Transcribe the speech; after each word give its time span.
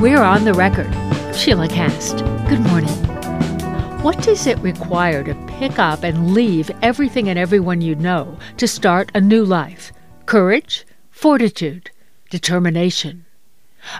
We're 0.00 0.22
on 0.22 0.44
the 0.44 0.54
record. 0.54 0.90
Sheila 1.36 1.68
Kast. 1.68 2.24
Good 2.48 2.60
morning. 2.60 2.88
What 4.02 4.22
does 4.22 4.46
it 4.46 4.58
require 4.60 5.22
to 5.22 5.34
pick 5.58 5.78
up 5.78 6.04
and 6.04 6.32
leave 6.32 6.70
everything 6.80 7.28
and 7.28 7.38
everyone 7.38 7.82
you 7.82 7.94
know 7.96 8.38
to 8.56 8.66
start 8.66 9.10
a 9.14 9.20
new 9.20 9.44
life? 9.44 9.92
Courage, 10.24 10.86
fortitude, 11.10 11.90
determination. 12.30 13.26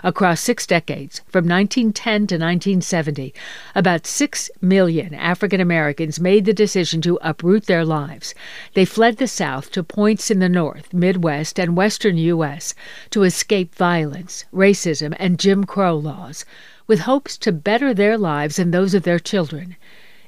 Across 0.03 0.41
six 0.41 0.67
decades, 0.67 1.21
from 1.27 1.47
1910 1.47 2.27
to 2.27 2.35
1970, 2.35 3.33
about 3.73 4.05
six 4.05 4.51
million 4.61 5.13
African 5.13 5.59
Americans 5.59 6.19
made 6.19 6.45
the 6.45 6.53
decision 6.53 7.01
to 7.01 7.17
uproot 7.23 7.65
their 7.65 7.83
lives. 7.83 8.35
They 8.75 8.85
fled 8.85 9.17
the 9.17 9.27
South 9.27 9.71
to 9.71 9.83
points 9.83 10.29
in 10.29 10.37
the 10.37 10.49
North, 10.49 10.93
Midwest, 10.93 11.59
and 11.59 11.75
Western 11.75 12.17
U.S. 12.17 12.75
to 13.09 13.23
escape 13.23 13.73
violence, 13.73 14.45
racism, 14.53 15.15
and 15.17 15.39
Jim 15.39 15.63
Crow 15.63 15.97
laws, 15.97 16.45
with 16.85 16.99
hopes 16.99 17.35
to 17.39 17.51
better 17.51 17.93
their 17.93 18.17
lives 18.17 18.59
and 18.59 18.71
those 18.71 18.93
of 18.93 19.01
their 19.01 19.17
children. 19.19 19.77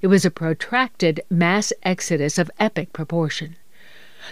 It 0.01 0.07
was 0.07 0.25
a 0.25 0.31
protracted 0.31 1.21
mass 1.29 1.71
exodus 1.83 2.37
of 2.37 2.49
epic 2.59 2.91
proportion. 2.91 3.55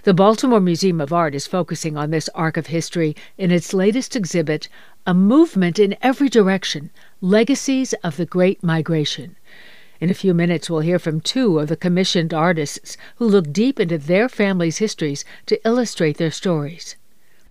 The 0.04 0.14
Baltimore 0.14 0.62
Museum 0.62 1.02
of 1.02 1.12
Art 1.12 1.36
is 1.36 1.48
focusing 1.48 1.98
on 1.98 2.12
this 2.12 2.30
arc 2.34 2.56
of 2.56 2.68
history 2.68 3.14
in 3.38 3.52
its 3.52 3.74
latest 3.74 4.16
exhibit, 4.16 4.70
A 5.08 5.16
Movement 5.16 5.80
in 5.80 5.98
Every 6.04 6.30
Direction 6.30 6.92
Legacies 7.22 7.94
of 8.04 8.18
the 8.18 8.26
Great 8.26 8.62
Migration. 8.62 9.36
In 10.00 10.12
a 10.12 10.14
few 10.14 10.36
minutes, 10.36 10.70
we'll 10.70 10.82
hear 10.82 11.00
from 11.00 11.22
two 11.22 11.58
of 11.58 11.70
the 11.70 11.76
commissioned 11.76 12.36
artists 12.36 12.98
who 13.16 13.26
look 13.26 13.52
deep 13.52 13.80
into 13.80 13.98
their 13.98 14.30
families' 14.30 14.78
histories 14.78 15.26
to 15.48 15.60
illustrate 15.68 16.18
their 16.18 16.30
stories. 16.30 16.98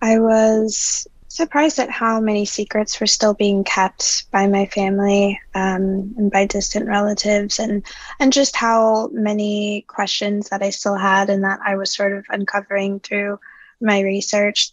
I 0.01 0.17
was 0.17 1.05
surprised 1.27 1.77
at 1.77 1.89
how 1.89 2.21
many 2.21 2.45
secrets 2.45 2.97
were 3.01 3.07
still 3.07 3.33
being 3.33 3.65
kept 3.65 4.31
by 4.31 4.47
my 4.47 4.65
family 4.67 5.37
um, 5.53 6.13
and 6.17 6.31
by 6.31 6.45
distant 6.45 6.87
relatives, 6.87 7.59
and 7.59 7.83
and 8.21 8.31
just 8.31 8.55
how 8.55 9.09
many 9.11 9.81
questions 9.89 10.47
that 10.49 10.63
I 10.63 10.69
still 10.69 10.95
had 10.95 11.29
and 11.29 11.43
that 11.43 11.59
I 11.65 11.75
was 11.75 11.93
sort 11.93 12.13
of 12.13 12.25
uncovering 12.29 13.01
through 13.01 13.39
my 13.81 13.99
research. 13.99 14.71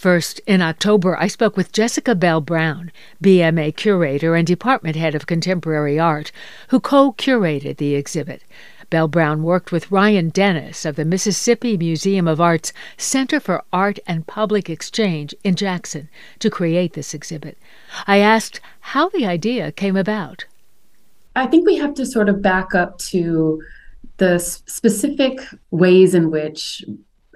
First, 0.00 0.40
in 0.46 0.62
October, 0.62 1.14
I 1.18 1.26
spoke 1.26 1.58
with 1.58 1.72
Jessica 1.72 2.14
Bell 2.14 2.40
Brown, 2.40 2.90
BMA 3.22 3.76
curator 3.76 4.34
and 4.34 4.46
department 4.46 4.96
head 4.96 5.14
of 5.14 5.26
contemporary 5.26 5.98
art, 5.98 6.32
who 6.68 6.80
co 6.80 7.12
curated 7.12 7.76
the 7.76 7.94
exhibit. 7.94 8.42
Bell 8.88 9.08
Brown 9.08 9.42
worked 9.42 9.72
with 9.72 9.90
Ryan 9.90 10.30
Dennis 10.30 10.86
of 10.86 10.96
the 10.96 11.04
Mississippi 11.04 11.76
Museum 11.76 12.26
of 12.26 12.40
Art's 12.40 12.72
Center 12.96 13.38
for 13.38 13.62
Art 13.74 13.98
and 14.06 14.26
Public 14.26 14.70
Exchange 14.70 15.34
in 15.44 15.54
Jackson 15.54 16.08
to 16.38 16.48
create 16.48 16.94
this 16.94 17.12
exhibit. 17.12 17.58
I 18.06 18.20
asked 18.20 18.62
how 18.80 19.10
the 19.10 19.26
idea 19.26 19.70
came 19.70 19.98
about. 19.98 20.46
I 21.36 21.46
think 21.46 21.66
we 21.66 21.76
have 21.76 21.92
to 21.96 22.06
sort 22.06 22.30
of 22.30 22.40
back 22.40 22.74
up 22.74 22.96
to 23.10 23.62
the 24.16 24.38
specific 24.38 25.40
ways 25.70 26.14
in 26.14 26.30
which 26.30 26.86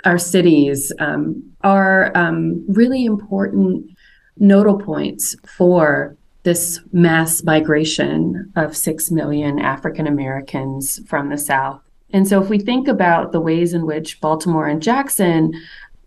our 0.04 0.18
cities 0.18 0.92
um, 0.98 1.42
are 1.62 2.12
um, 2.16 2.64
really 2.68 3.04
important 3.04 3.90
nodal 4.38 4.78
points 4.78 5.36
for 5.46 6.16
this 6.42 6.80
mass 6.92 7.42
migration 7.42 8.52
of 8.56 8.76
6 8.76 9.10
million 9.10 9.58
African 9.58 10.06
Americans 10.06 11.00
from 11.08 11.30
the 11.30 11.38
South. 11.38 11.80
And 12.12 12.28
so, 12.28 12.40
if 12.40 12.48
we 12.48 12.58
think 12.58 12.86
about 12.86 13.32
the 13.32 13.40
ways 13.40 13.74
in 13.74 13.86
which 13.86 14.20
Baltimore 14.20 14.68
and 14.68 14.82
Jackson 14.82 15.52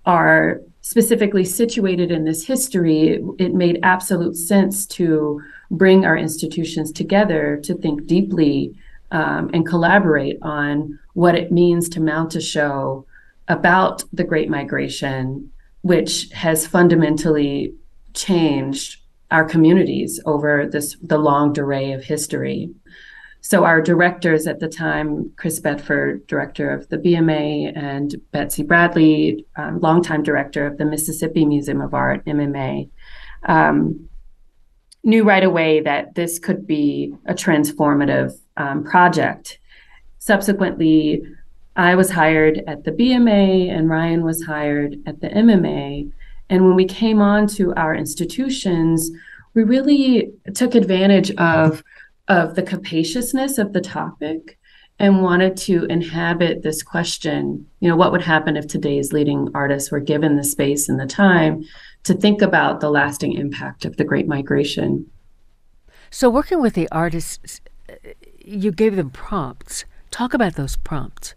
are 0.05 0.61
specifically 0.81 1.43
situated 1.43 2.11
in 2.11 2.23
this 2.23 2.45
history, 2.45 3.21
it 3.39 3.53
made 3.53 3.79
absolute 3.83 4.37
sense 4.37 4.85
to 4.85 5.41
bring 5.69 6.05
our 6.05 6.15
institutions 6.15 6.91
together 6.91 7.59
to 7.63 7.73
think 7.75 8.05
deeply 8.05 8.73
um, 9.11 9.49
and 9.53 9.67
collaborate 9.67 10.37
on 10.41 10.97
what 11.13 11.35
it 11.35 11.51
means 11.51 11.89
to 11.89 11.99
mount 11.99 12.35
a 12.35 12.41
show 12.41 13.05
about 13.47 14.03
the 14.13 14.23
Great 14.23 14.49
Migration, 14.49 15.51
which 15.81 16.29
has 16.31 16.67
fundamentally 16.67 17.73
changed 18.13 18.99
our 19.31 19.45
communities 19.45 20.19
over 20.25 20.65
this 20.65 20.95
the 21.01 21.17
longue 21.17 21.55
durée 21.55 21.95
of 21.95 22.03
history. 22.03 22.69
So 23.41 23.63
our 23.63 23.81
directors 23.81 24.47
at 24.47 24.59
the 24.59 24.67
time, 24.67 25.31
Chris 25.37 25.59
Bedford, 25.59 26.25
director 26.27 26.69
of 26.69 26.89
the 26.89 26.97
BMA, 26.97 27.71
and 27.77 28.15
Betsy 28.31 28.63
Bradley, 28.63 29.45
um, 29.55 29.79
longtime 29.79 30.23
director 30.23 30.65
of 30.65 30.77
the 30.77 30.85
Mississippi 30.85 31.45
Museum 31.45 31.79
of 31.79 31.93
Art, 31.93 32.25
MMA, 32.25 32.89
um, 33.47 34.09
knew 35.03 35.23
right 35.23 35.43
away 35.43 35.79
that 35.81 36.15
this 36.15 36.39
could 36.39 36.67
be 36.67 37.13
a 37.25 37.33
transformative 37.33 38.33
um, 38.57 38.83
project. 38.83 39.59
Subsequently, 40.19 41.23
I 41.77 41.93
was 41.93 42.09
hired 42.09 42.63
at 42.65 42.83
the 42.83 42.91
BMA 42.91 43.69
and 43.69 43.87
Ryan 43.87 44.23
was 44.23 44.43
hired 44.43 44.97
at 45.05 45.21
the 45.21 45.29
MMA. 45.29 46.11
And 46.49 46.65
when 46.65 46.75
we 46.75 46.85
came 46.85 47.21
on 47.21 47.45
to 47.49 47.73
our 47.75 47.93
institutions, 47.93 49.11
we 49.53 49.63
really 49.63 50.31
took 50.55 50.73
advantage 50.73 51.29
of, 51.35 51.83
of 52.27 52.55
the 52.55 52.63
capaciousness 52.63 53.59
of 53.59 53.73
the 53.73 53.81
topic 53.81 54.57
and 54.99 55.21
wanted 55.21 55.55
to 55.55 55.85
inhabit 55.85 56.63
this 56.63 56.81
question 56.81 57.63
you 57.81 57.87
know 57.87 57.95
what 57.95 58.11
would 58.11 58.23
happen 58.23 58.57
if 58.57 58.65
today's 58.65 59.13
leading 59.13 59.47
artists 59.53 59.91
were 59.91 59.99
given 59.99 60.37
the 60.37 60.43
space 60.43 60.89
and 60.89 60.99
the 60.99 61.05
time 61.05 61.63
to 62.03 62.15
think 62.15 62.41
about 62.41 62.79
the 62.79 62.89
lasting 62.89 63.33
impact 63.33 63.85
of 63.85 63.97
the 63.97 64.03
great 64.03 64.27
migration? 64.27 65.05
So 66.09 66.31
working 66.31 66.61
with 66.61 66.73
the 66.73 66.89
artists 66.91 67.61
you 68.43 68.71
gave 68.71 68.95
them 68.95 69.11
prompts. 69.11 69.85
Talk 70.09 70.33
about 70.33 70.55
those 70.55 70.77
prompts 70.77 71.35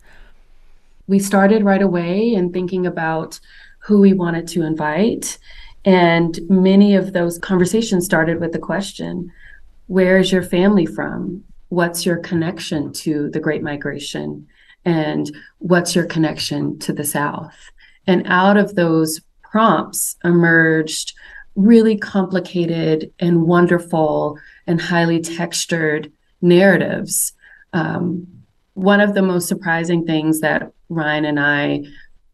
we 1.10 1.18
started 1.18 1.64
right 1.64 1.82
away 1.82 2.32
in 2.32 2.52
thinking 2.52 2.86
about 2.86 3.40
who 3.80 4.00
we 4.00 4.12
wanted 4.12 4.46
to 4.46 4.62
invite. 4.62 5.38
And 5.84 6.38
many 6.48 6.94
of 6.94 7.12
those 7.12 7.36
conversations 7.36 8.04
started 8.04 8.40
with 8.40 8.52
the 8.52 8.60
question 8.60 9.32
Where 9.88 10.18
is 10.18 10.30
your 10.30 10.44
family 10.44 10.86
from? 10.86 11.42
What's 11.68 12.06
your 12.06 12.18
connection 12.18 12.92
to 12.92 13.28
the 13.30 13.40
Great 13.40 13.62
Migration? 13.62 14.46
And 14.84 15.30
what's 15.58 15.96
your 15.96 16.06
connection 16.06 16.78
to 16.78 16.92
the 16.92 17.04
South? 17.04 17.56
And 18.06 18.22
out 18.26 18.56
of 18.56 18.76
those 18.76 19.20
prompts 19.42 20.16
emerged 20.22 21.12
really 21.56 21.98
complicated 21.98 23.12
and 23.18 23.42
wonderful 23.42 24.38
and 24.68 24.80
highly 24.80 25.20
textured 25.20 26.12
narratives. 26.40 27.32
Um, 27.72 28.28
one 28.82 29.00
of 29.00 29.14
the 29.14 29.22
most 29.22 29.46
surprising 29.46 30.06
things 30.06 30.40
that 30.40 30.72
Ryan 30.88 31.26
and 31.26 31.38
I 31.38 31.84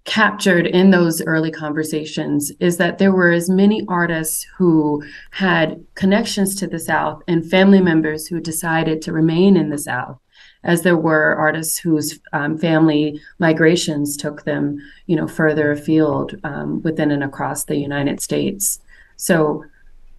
captured 0.04 0.68
in 0.68 0.92
those 0.92 1.20
early 1.22 1.50
conversations 1.50 2.52
is 2.60 2.76
that 2.76 2.98
there 2.98 3.10
were 3.10 3.32
as 3.32 3.50
many 3.50 3.84
artists 3.88 4.46
who 4.56 5.02
had 5.32 5.84
connections 5.96 6.54
to 6.54 6.68
the 6.68 6.78
South 6.78 7.20
and 7.26 7.50
family 7.50 7.80
members 7.80 8.28
who 8.28 8.40
decided 8.40 9.02
to 9.02 9.12
remain 9.12 9.56
in 9.56 9.70
the 9.70 9.78
South 9.78 10.18
as 10.62 10.82
there 10.82 10.96
were 10.96 11.34
artists 11.34 11.78
whose 11.78 12.20
um, 12.32 12.56
family 12.56 13.20
migrations 13.40 14.16
took 14.16 14.44
them, 14.44 14.78
you 15.06 15.16
know, 15.16 15.26
further 15.26 15.72
afield 15.72 16.36
um, 16.44 16.80
within 16.82 17.10
and 17.10 17.24
across 17.24 17.64
the 17.64 17.76
United 17.76 18.20
States. 18.20 18.78
So 19.16 19.64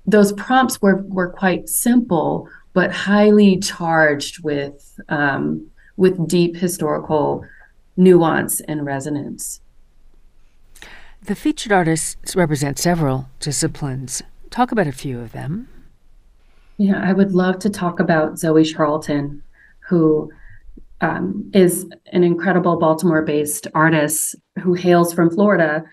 those 0.05 0.33
prompts 0.33 0.81
were 0.81 1.03
were 1.03 1.29
quite 1.29 1.69
simple, 1.69 2.49
but 2.73 2.91
highly 2.91 3.59
charged 3.59 4.43
with 4.43 4.99
um, 5.07 5.69
with 5.97 6.27
deep 6.27 6.55
historical 6.55 7.45
nuance 7.97 8.61
and 8.61 8.85
resonance. 8.85 9.59
The 11.21 11.35
featured 11.35 11.71
artists 11.71 12.35
represent 12.35 12.77
several 12.77 13.27
disciplines. 13.39 14.21
Talk 14.49 14.71
about 14.71 14.87
a 14.87 14.91
few 14.91 15.19
of 15.19 15.33
them. 15.33 15.67
Yeah, 16.77 17.01
I 17.03 17.11
would 17.11 17.33
love 17.33 17.59
to 17.59 17.69
talk 17.69 17.99
about 17.99 18.37
Zoe 18.37 18.63
Charlton, 18.63 19.41
who 19.79 20.31
um, 21.01 21.49
is 21.53 21.87
an 22.13 22.23
incredible 22.23 22.77
Baltimore 22.77 23.23
based 23.23 23.67
artist 23.73 24.35
who 24.61 24.73
hails 24.73 25.11
from 25.13 25.29
Florida. 25.29 25.83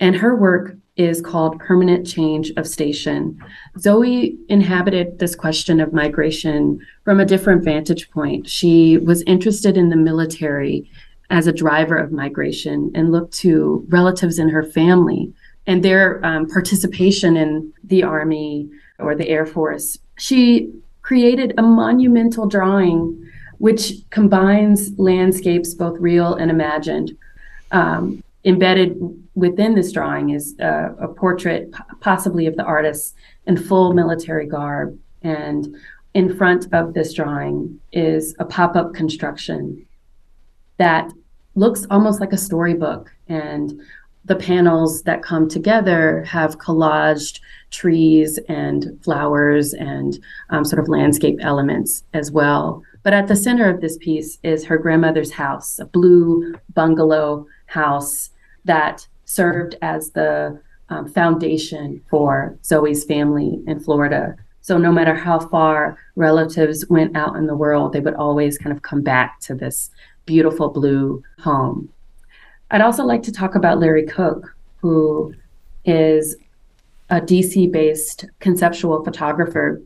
And 0.00 0.16
her 0.16 0.34
work 0.34 0.76
is 0.96 1.20
called 1.20 1.58
Permanent 1.58 2.06
Change 2.06 2.52
of 2.56 2.68
Station. 2.68 3.38
Zoe 3.78 4.36
inhabited 4.48 5.18
this 5.18 5.34
question 5.34 5.80
of 5.80 5.92
migration 5.92 6.78
from 7.04 7.18
a 7.18 7.24
different 7.24 7.64
vantage 7.64 8.10
point. 8.10 8.48
She 8.48 8.98
was 8.98 9.22
interested 9.22 9.76
in 9.76 9.88
the 9.88 9.96
military 9.96 10.88
as 11.30 11.46
a 11.46 11.52
driver 11.52 11.96
of 11.96 12.12
migration 12.12 12.92
and 12.94 13.10
looked 13.10 13.34
to 13.38 13.84
relatives 13.88 14.38
in 14.38 14.48
her 14.50 14.62
family 14.62 15.32
and 15.66 15.82
their 15.82 16.24
um, 16.24 16.48
participation 16.48 17.36
in 17.36 17.72
the 17.82 18.02
Army 18.02 18.68
or 18.98 19.14
the 19.14 19.28
Air 19.28 19.46
Force. 19.46 19.98
She 20.16 20.70
created 21.02 21.54
a 21.58 21.62
monumental 21.62 22.46
drawing 22.46 23.20
which 23.58 23.94
combines 24.10 24.96
landscapes, 24.98 25.74
both 25.74 25.98
real 25.98 26.34
and 26.34 26.50
imagined, 26.50 27.16
um, 27.70 28.22
embedded 28.44 28.96
within 29.34 29.74
this 29.74 29.92
drawing 29.92 30.30
is 30.30 30.54
a, 30.60 30.94
a 31.00 31.08
portrait, 31.08 31.70
possibly 32.00 32.46
of 32.46 32.56
the 32.56 32.64
artist 32.64 33.14
in 33.46 33.56
full 33.56 33.92
military 33.92 34.46
garb. 34.46 34.98
And 35.22 35.74
in 36.12 36.36
front 36.36 36.72
of 36.72 36.94
this 36.94 37.12
drawing 37.12 37.80
is 37.92 38.34
a 38.38 38.44
pop 38.44 38.76
up 38.76 38.94
construction 38.94 39.84
that 40.76 41.12
looks 41.54 41.86
almost 41.90 42.20
like 42.20 42.32
a 42.32 42.38
storybook. 42.38 43.10
And 43.28 43.80
the 44.26 44.36
panels 44.36 45.02
that 45.02 45.22
come 45.22 45.48
together 45.48 46.24
have 46.24 46.58
collaged 46.58 47.40
trees 47.70 48.38
and 48.48 48.98
flowers 49.02 49.74
and 49.74 50.18
um, 50.50 50.64
sort 50.64 50.80
of 50.80 50.88
landscape 50.88 51.38
elements 51.42 52.04
as 52.14 52.30
well. 52.30 52.82
But 53.02 53.12
at 53.12 53.28
the 53.28 53.36
center 53.36 53.68
of 53.68 53.80
this 53.80 53.98
piece 53.98 54.38
is 54.42 54.64
her 54.64 54.78
grandmother's 54.78 55.32
house, 55.32 55.78
a 55.78 55.84
blue 55.84 56.54
bungalow 56.72 57.46
house 57.66 58.30
that 58.64 59.06
served 59.24 59.76
as 59.82 60.10
the 60.10 60.60
um, 60.88 61.10
foundation 61.10 62.02
for 62.08 62.58
Zoe's 62.64 63.04
family 63.04 63.62
in 63.66 63.80
Florida. 63.80 64.36
So 64.60 64.78
no 64.78 64.92
matter 64.92 65.14
how 65.14 65.40
far 65.40 65.98
relatives 66.16 66.86
went 66.88 67.16
out 67.16 67.36
in 67.36 67.46
the 67.46 67.56
world, 67.56 67.92
they 67.92 68.00
would 68.00 68.14
always 68.14 68.58
kind 68.58 68.74
of 68.74 68.82
come 68.82 69.02
back 69.02 69.40
to 69.40 69.54
this 69.54 69.90
beautiful 70.26 70.70
blue 70.70 71.22
home. 71.38 71.90
I'd 72.70 72.80
also 72.80 73.04
like 73.04 73.22
to 73.24 73.32
talk 73.32 73.54
about 73.54 73.78
Larry 73.78 74.06
Cook, 74.06 74.54
who 74.76 75.34
is 75.84 76.36
a 77.10 77.20
DC 77.20 77.70
based 77.70 78.24
conceptual 78.40 79.04
photographer. 79.04 79.82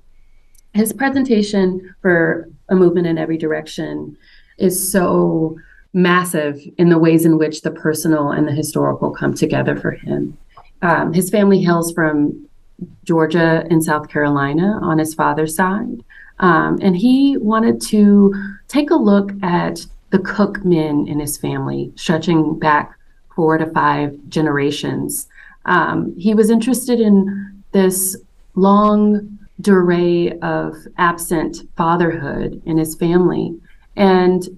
His 0.74 0.92
presentation 0.92 1.94
for 2.00 2.48
A 2.68 2.76
Movement 2.76 3.06
in 3.06 3.18
Every 3.18 3.36
Direction 3.36 4.16
is 4.58 4.92
so 4.92 5.56
massive 5.92 6.60
in 6.76 6.88
the 6.88 6.98
ways 6.98 7.24
in 7.24 7.38
which 7.38 7.62
the 7.62 7.70
personal 7.70 8.30
and 8.30 8.46
the 8.46 8.52
historical 8.52 9.10
come 9.10 9.34
together 9.34 9.76
for 9.76 9.92
him. 9.92 10.36
Um, 10.82 11.12
his 11.12 11.30
family 11.30 11.62
hails 11.62 11.92
from 11.92 12.48
Georgia 13.04 13.64
and 13.70 13.82
South 13.82 14.08
Carolina 14.08 14.78
on 14.82 14.98
his 14.98 15.14
father's 15.14 15.54
side. 15.54 16.04
Um, 16.40 16.78
and 16.80 16.96
he 16.96 17.36
wanted 17.36 17.80
to 17.88 18.32
take 18.68 18.90
a 18.90 18.96
look 18.96 19.32
at 19.42 19.84
the 20.10 20.20
Cook 20.20 20.64
men 20.64 21.06
in 21.08 21.18
his 21.18 21.36
family, 21.36 21.92
stretching 21.96 22.58
back 22.58 22.96
four 23.34 23.58
to 23.58 23.66
five 23.66 24.16
generations. 24.28 25.28
Um, 25.64 26.14
he 26.16 26.34
was 26.34 26.50
interested 26.50 27.00
in 27.00 27.62
this 27.72 28.16
longue 28.54 29.38
durée 29.60 30.38
of 30.40 30.74
absent 30.96 31.58
fatherhood 31.76 32.62
in 32.64 32.78
his 32.78 32.94
family. 32.94 33.58
And 33.96 34.48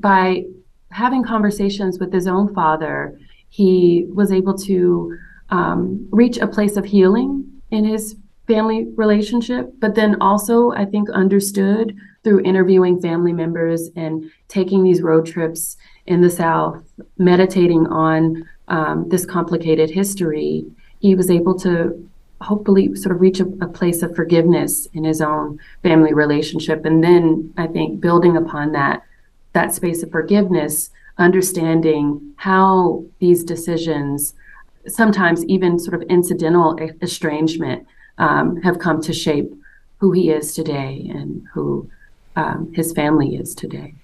by 0.00 0.44
having 0.90 1.22
conversations 1.22 1.98
with 1.98 2.12
his 2.12 2.26
own 2.26 2.54
father, 2.54 3.18
he 3.48 4.06
was 4.12 4.32
able 4.32 4.56
to 4.58 5.16
um, 5.50 6.08
reach 6.10 6.38
a 6.38 6.46
place 6.46 6.76
of 6.76 6.84
healing 6.84 7.44
in 7.70 7.84
his 7.84 8.16
family 8.46 8.86
relationship, 8.96 9.72
but 9.78 9.94
then 9.94 10.20
also, 10.20 10.72
I 10.72 10.86
think, 10.86 11.10
understood 11.10 11.96
through 12.24 12.40
interviewing 12.40 13.00
family 13.00 13.32
members 13.32 13.90
and 13.94 14.30
taking 14.48 14.82
these 14.82 15.02
road 15.02 15.26
trips 15.26 15.76
in 16.06 16.22
the 16.22 16.30
South, 16.30 16.82
meditating 17.18 17.86
on 17.86 18.48
um, 18.68 19.08
this 19.08 19.24
complicated 19.24 19.90
history, 19.90 20.64
he 21.00 21.14
was 21.14 21.30
able 21.30 21.58
to 21.60 22.08
hopefully 22.40 22.94
sort 22.94 23.14
of 23.14 23.20
reach 23.20 23.40
a, 23.40 23.46
a, 23.60 23.66
place 23.66 24.02
of 24.02 24.14
forgiveness 24.14 24.86
in 24.92 25.04
his 25.04 25.20
own 25.20 25.58
family 25.82 26.14
relationship. 26.14 26.84
And 26.84 27.02
then 27.02 27.52
I 27.56 27.66
think 27.66 28.00
building 28.00 28.36
upon 28.36 28.72
that, 28.72 29.02
that 29.52 29.74
space 29.74 30.02
of 30.02 30.10
forgiveness, 30.10 30.90
understanding 31.18 32.34
how 32.36 33.04
these 33.18 33.44
decisions, 33.44 34.34
sometimes 34.86 35.44
even 35.46 35.78
sort 35.78 36.00
of 36.00 36.08
incidental 36.08 36.78
estrangement, 37.02 37.86
um, 38.18 38.60
have 38.62 38.78
come 38.78 39.00
to 39.02 39.12
shape 39.12 39.52
who 39.98 40.12
he 40.12 40.30
is 40.30 40.54
today 40.54 41.10
and 41.12 41.46
who 41.52 41.88
um, 42.36 42.72
his 42.74 42.92
family 42.92 43.36
is 43.36 43.54
today. 43.54 43.94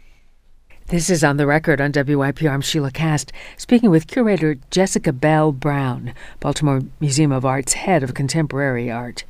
This 0.88 1.08
is 1.08 1.24
on 1.24 1.38
the 1.38 1.46
record 1.46 1.80
on 1.80 1.92
WYPR. 1.92 2.50
I'm 2.50 2.60
Sheila 2.60 2.90
Kast, 2.90 3.32
speaking 3.56 3.88
with 3.88 4.06
curator 4.06 4.56
Jessica 4.70 5.14
Bell 5.14 5.50
Brown, 5.50 6.12
Baltimore 6.40 6.82
Museum 7.00 7.32
of 7.32 7.46
Art's 7.46 7.72
head 7.72 8.02
of 8.02 8.12
contemporary 8.12 8.90
art. 8.90 9.24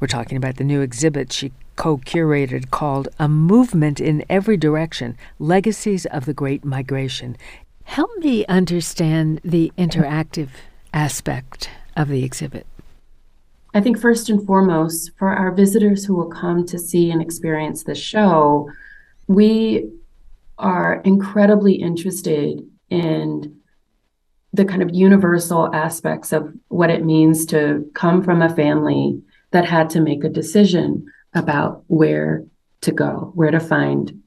We're 0.00 0.08
talking 0.08 0.36
about 0.36 0.56
the 0.56 0.64
new 0.64 0.80
exhibit 0.80 1.32
she 1.32 1.52
co 1.76 1.98
curated 1.98 2.72
called 2.72 3.06
A 3.20 3.28
Movement 3.28 4.00
in 4.00 4.24
Every 4.28 4.56
Direction 4.56 5.16
Legacies 5.38 6.06
of 6.06 6.24
the 6.24 6.34
Great 6.34 6.64
Migration. 6.64 7.36
Help 7.84 8.10
me 8.18 8.44
understand 8.46 9.40
the 9.44 9.72
interactive 9.78 10.48
aspect 10.92 11.70
of 11.94 12.08
the 12.08 12.24
exhibit. 12.24 12.66
I 13.72 13.80
think 13.80 13.96
first 14.00 14.28
and 14.28 14.44
foremost, 14.44 15.12
for 15.16 15.28
our 15.28 15.52
visitors 15.52 16.04
who 16.04 16.16
will 16.16 16.30
come 16.30 16.66
to 16.66 16.80
see 16.80 17.12
and 17.12 17.22
experience 17.22 17.84
the 17.84 17.94
show, 17.94 18.68
we 19.28 19.88
are 20.58 21.00
incredibly 21.04 21.74
interested 21.74 22.60
in 22.90 23.56
the 24.52 24.64
kind 24.64 24.82
of 24.82 24.94
universal 24.94 25.74
aspects 25.74 26.32
of 26.32 26.52
what 26.68 26.90
it 26.90 27.04
means 27.04 27.44
to 27.46 27.84
come 27.94 28.22
from 28.22 28.40
a 28.40 28.54
family 28.54 29.20
that 29.50 29.66
had 29.66 29.90
to 29.90 30.00
make 30.00 30.24
a 30.24 30.28
decision 30.28 31.04
about 31.34 31.84
where 31.88 32.44
to 32.80 32.92
go, 32.92 33.32
where 33.34 33.50
to 33.50 33.60
find 33.60 34.22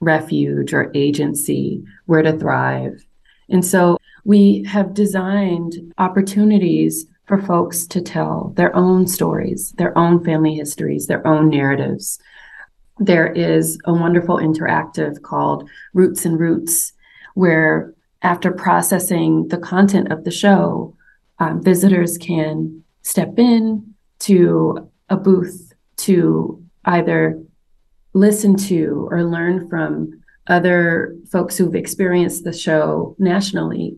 refuge 0.00 0.72
or 0.72 0.90
agency, 0.94 1.82
where 2.06 2.22
to 2.22 2.38
thrive. 2.38 3.04
And 3.48 3.64
so 3.64 3.98
we 4.24 4.64
have 4.64 4.94
designed 4.94 5.92
opportunities 5.98 7.06
for 7.26 7.40
folks 7.40 7.86
to 7.88 8.00
tell 8.00 8.52
their 8.56 8.74
own 8.74 9.06
stories, 9.06 9.72
their 9.72 9.96
own 9.96 10.22
family 10.24 10.54
histories, 10.54 11.06
their 11.06 11.26
own 11.26 11.48
narratives. 11.48 12.18
There 12.98 13.32
is 13.32 13.78
a 13.84 13.92
wonderful 13.92 14.36
interactive 14.36 15.22
called 15.22 15.68
Roots 15.92 16.24
and 16.24 16.38
Roots, 16.38 16.92
where 17.34 17.92
after 18.22 18.52
processing 18.52 19.48
the 19.48 19.58
content 19.58 20.12
of 20.12 20.24
the 20.24 20.30
show, 20.30 20.96
um, 21.38 21.62
visitors 21.62 22.16
can 22.16 22.84
step 23.02 23.38
in 23.38 23.94
to 24.20 24.90
a 25.10 25.16
booth 25.16 25.72
to 25.96 26.62
either 26.84 27.42
listen 28.14 28.56
to 28.56 29.08
or 29.10 29.24
learn 29.24 29.68
from 29.68 30.22
other 30.46 31.14
folks 31.30 31.56
who've 31.56 31.74
experienced 31.74 32.44
the 32.44 32.52
show 32.52 33.16
nationally 33.18 33.96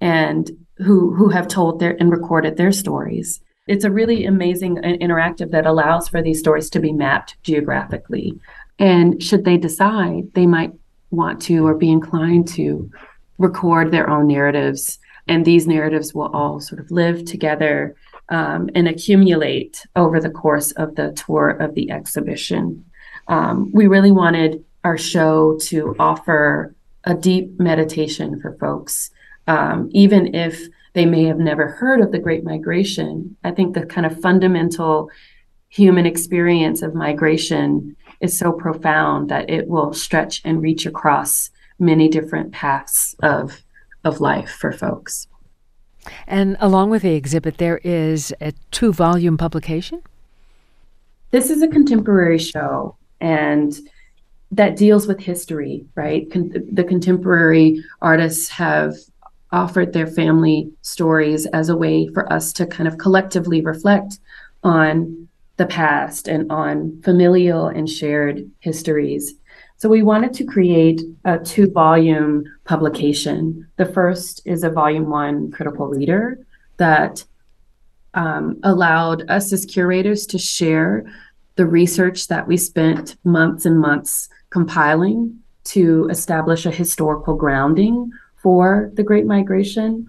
and 0.00 0.50
who 0.78 1.12
who 1.14 1.28
have 1.28 1.48
told 1.48 1.80
their 1.80 1.96
and 2.00 2.10
recorded 2.10 2.56
their 2.56 2.72
stories. 2.72 3.40
It's 3.68 3.84
a 3.84 3.90
really 3.90 4.24
amazing 4.24 4.76
interactive 4.76 5.50
that 5.50 5.66
allows 5.66 6.08
for 6.08 6.22
these 6.22 6.38
stories 6.38 6.70
to 6.70 6.80
be 6.80 6.92
mapped 6.92 7.40
geographically. 7.42 8.38
And 8.78 9.22
should 9.22 9.44
they 9.44 9.56
decide, 9.56 10.32
they 10.34 10.46
might 10.46 10.72
want 11.10 11.40
to 11.42 11.66
or 11.66 11.74
be 11.74 11.90
inclined 11.90 12.48
to 12.48 12.90
record 13.38 13.90
their 13.90 14.08
own 14.08 14.26
narratives. 14.26 14.98
And 15.26 15.44
these 15.44 15.66
narratives 15.66 16.14
will 16.14 16.28
all 16.28 16.60
sort 16.60 16.80
of 16.80 16.90
live 16.90 17.24
together 17.24 17.96
um, 18.30 18.70
and 18.74 18.88
accumulate 18.88 19.86
over 19.96 20.20
the 20.20 20.30
course 20.30 20.72
of 20.72 20.94
the 20.96 21.12
tour 21.12 21.50
of 21.50 21.74
the 21.74 21.90
exhibition. 21.90 22.84
Um, 23.28 23.70
we 23.72 23.86
really 23.86 24.10
wanted 24.10 24.64
our 24.84 24.98
show 24.98 25.58
to 25.62 25.94
offer 25.98 26.74
a 27.04 27.14
deep 27.14 27.58
meditation 27.58 28.40
for 28.40 28.56
folks 28.58 29.10
um, 29.48 29.88
even 29.92 30.34
if 30.34 30.68
they 30.98 31.06
may 31.06 31.22
have 31.24 31.38
never 31.38 31.68
heard 31.68 32.00
of 32.00 32.10
the 32.10 32.18
Great 32.18 32.42
Migration, 32.42 33.36
I 33.44 33.52
think 33.52 33.74
the 33.74 33.86
kind 33.86 34.04
of 34.04 34.20
fundamental 34.20 35.10
human 35.68 36.06
experience 36.06 36.82
of 36.82 36.92
migration 36.92 37.94
is 38.20 38.36
so 38.36 38.50
profound 38.50 39.28
that 39.28 39.48
it 39.48 39.68
will 39.68 39.92
stretch 39.92 40.42
and 40.44 40.60
reach 40.60 40.86
across 40.86 41.50
many 41.78 42.08
different 42.08 42.50
paths 42.50 43.14
of 43.22 43.62
of 44.04 44.20
life 44.20 44.50
for 44.50 44.72
folks. 44.72 45.28
And 46.26 46.56
along 46.58 46.90
with 46.90 47.02
the 47.02 47.14
exhibit, 47.14 47.58
there 47.58 47.80
is 47.84 48.34
a 48.40 48.52
two 48.72 48.92
volume 48.92 49.36
publication. 49.36 50.02
This 51.30 51.48
is 51.48 51.62
a 51.62 51.68
contemporary 51.68 52.38
show, 52.38 52.96
and 53.20 53.78
that 54.50 54.74
deals 54.74 55.06
with 55.06 55.20
history, 55.20 55.84
right? 55.94 56.28
Con- 56.32 56.52
the 56.72 56.82
contemporary 56.82 57.84
artists 58.02 58.48
have 58.48 58.96
offered 59.52 59.92
their 59.92 60.06
family 60.06 60.70
stories 60.82 61.46
as 61.46 61.68
a 61.68 61.76
way 61.76 62.08
for 62.08 62.30
us 62.32 62.52
to 62.54 62.66
kind 62.66 62.86
of 62.86 62.98
collectively 62.98 63.60
reflect 63.60 64.18
on 64.62 65.28
the 65.56 65.66
past 65.66 66.28
and 66.28 66.50
on 66.50 67.00
familial 67.02 67.66
and 67.66 67.88
shared 67.88 68.48
histories. 68.60 69.34
So 69.76 69.88
we 69.88 70.02
wanted 70.02 70.32
to 70.34 70.44
create 70.44 71.02
a 71.24 71.38
two 71.38 71.70
volume 71.70 72.44
publication. 72.64 73.66
The 73.76 73.86
first 73.86 74.42
is 74.44 74.64
a 74.64 74.70
volume 74.70 75.08
one 75.08 75.50
critical 75.50 75.86
reader 75.86 76.44
that 76.78 77.24
um, 78.14 78.58
allowed 78.62 79.28
us 79.30 79.52
as 79.52 79.64
curators 79.64 80.26
to 80.26 80.38
share 80.38 81.04
the 81.56 81.66
research 81.66 82.28
that 82.28 82.46
we 82.46 82.56
spent 82.56 83.16
months 83.24 83.66
and 83.66 83.80
months 83.80 84.28
compiling 84.50 85.38
to 85.64 86.08
establish 86.10 86.64
a 86.66 86.70
historical 86.70 87.34
grounding 87.34 88.10
for 88.48 88.90
the 88.94 89.02
Great 89.02 89.26
Migration. 89.26 90.08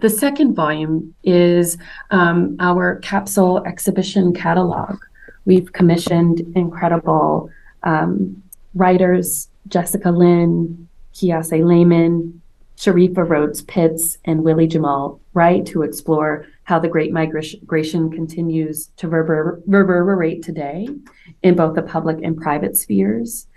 The 0.00 0.08
second 0.08 0.54
volume 0.54 1.12
is 1.24 1.76
um, 2.12 2.56
our 2.60 3.00
capsule 3.00 3.58
exhibition 3.64 4.32
catalog. 4.32 5.00
We've 5.46 5.72
commissioned 5.72 6.42
incredible 6.54 7.50
um, 7.82 8.40
writers, 8.76 9.48
Jessica 9.66 10.12
Lynne, 10.12 10.86
Kiese 11.12 11.64
Laymon, 11.64 12.40
Sharifa 12.76 13.28
Rhodes 13.28 13.62
Pitts, 13.62 14.16
and 14.26 14.44
Willie 14.44 14.68
Jamaal 14.68 15.18
Wright 15.34 15.66
to 15.66 15.82
explore 15.82 16.46
how 16.62 16.78
the 16.78 16.86
Great 16.86 17.12
Migration 17.12 18.12
continues 18.12 18.90
to 18.96 19.08
reverberate 19.08 20.44
today 20.44 20.86
in 21.42 21.56
both 21.56 21.74
the 21.74 21.82
public 21.82 22.18
and 22.22 22.40
private 22.40 22.76
spheres. 22.76 23.48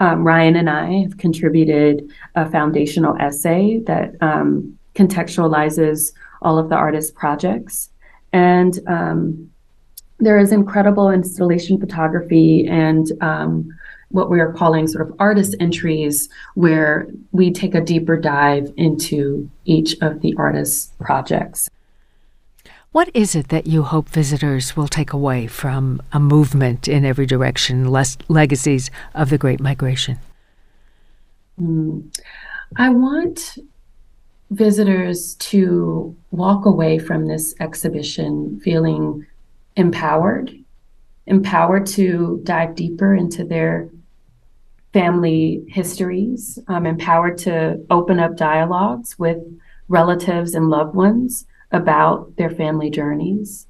Um, 0.00 0.24
Ryan 0.24 0.56
and 0.56 0.70
I 0.70 1.02
have 1.02 1.18
contributed 1.18 2.08
a 2.34 2.48
foundational 2.50 3.16
essay 3.18 3.80
that 3.86 4.14
um, 4.22 4.78
contextualizes 4.94 6.12
all 6.42 6.58
of 6.58 6.68
the 6.68 6.76
artist's 6.76 7.10
projects. 7.10 7.90
And 8.32 8.78
um, 8.86 9.50
there 10.18 10.38
is 10.38 10.52
incredible 10.52 11.10
installation 11.10 11.78
photography 11.80 12.66
and 12.66 13.10
um, 13.20 13.68
what 14.10 14.30
we 14.30 14.40
are 14.40 14.52
calling 14.52 14.86
sort 14.86 15.08
of 15.08 15.14
artist 15.18 15.54
entries, 15.60 16.28
where 16.54 17.08
we 17.32 17.50
take 17.50 17.74
a 17.74 17.80
deeper 17.80 18.16
dive 18.16 18.72
into 18.76 19.48
each 19.64 19.96
of 20.00 20.20
the 20.20 20.34
artist's 20.38 20.92
projects. 21.00 21.68
What 22.92 23.10
is 23.12 23.34
it 23.34 23.48
that 23.48 23.66
you 23.66 23.82
hope 23.82 24.08
visitors 24.08 24.74
will 24.74 24.88
take 24.88 25.12
away 25.12 25.46
from 25.46 26.00
a 26.12 26.18
movement 26.18 26.88
in 26.88 27.04
every 27.04 27.26
direction, 27.26 27.88
less 27.88 28.16
legacies 28.28 28.90
of 29.14 29.28
the 29.28 29.36
Great 29.36 29.60
Migration? 29.60 30.18
Mm. 31.60 32.18
I 32.76 32.88
want 32.88 33.58
visitors 34.50 35.34
to 35.34 36.16
walk 36.30 36.64
away 36.64 36.98
from 36.98 37.26
this 37.26 37.54
exhibition 37.60 38.58
feeling 38.60 39.26
empowered, 39.76 40.54
empowered 41.26 41.84
to 41.86 42.40
dive 42.44 42.74
deeper 42.74 43.14
into 43.14 43.44
their 43.44 43.90
family 44.94 45.62
histories, 45.68 46.58
um, 46.68 46.86
empowered 46.86 47.36
to 47.36 47.84
open 47.90 48.18
up 48.18 48.36
dialogues 48.36 49.18
with 49.18 49.38
relatives 49.88 50.54
and 50.54 50.70
loved 50.70 50.94
ones 50.94 51.44
about 51.72 52.36
their 52.36 52.50
family 52.50 52.90
journeys. 52.90 53.66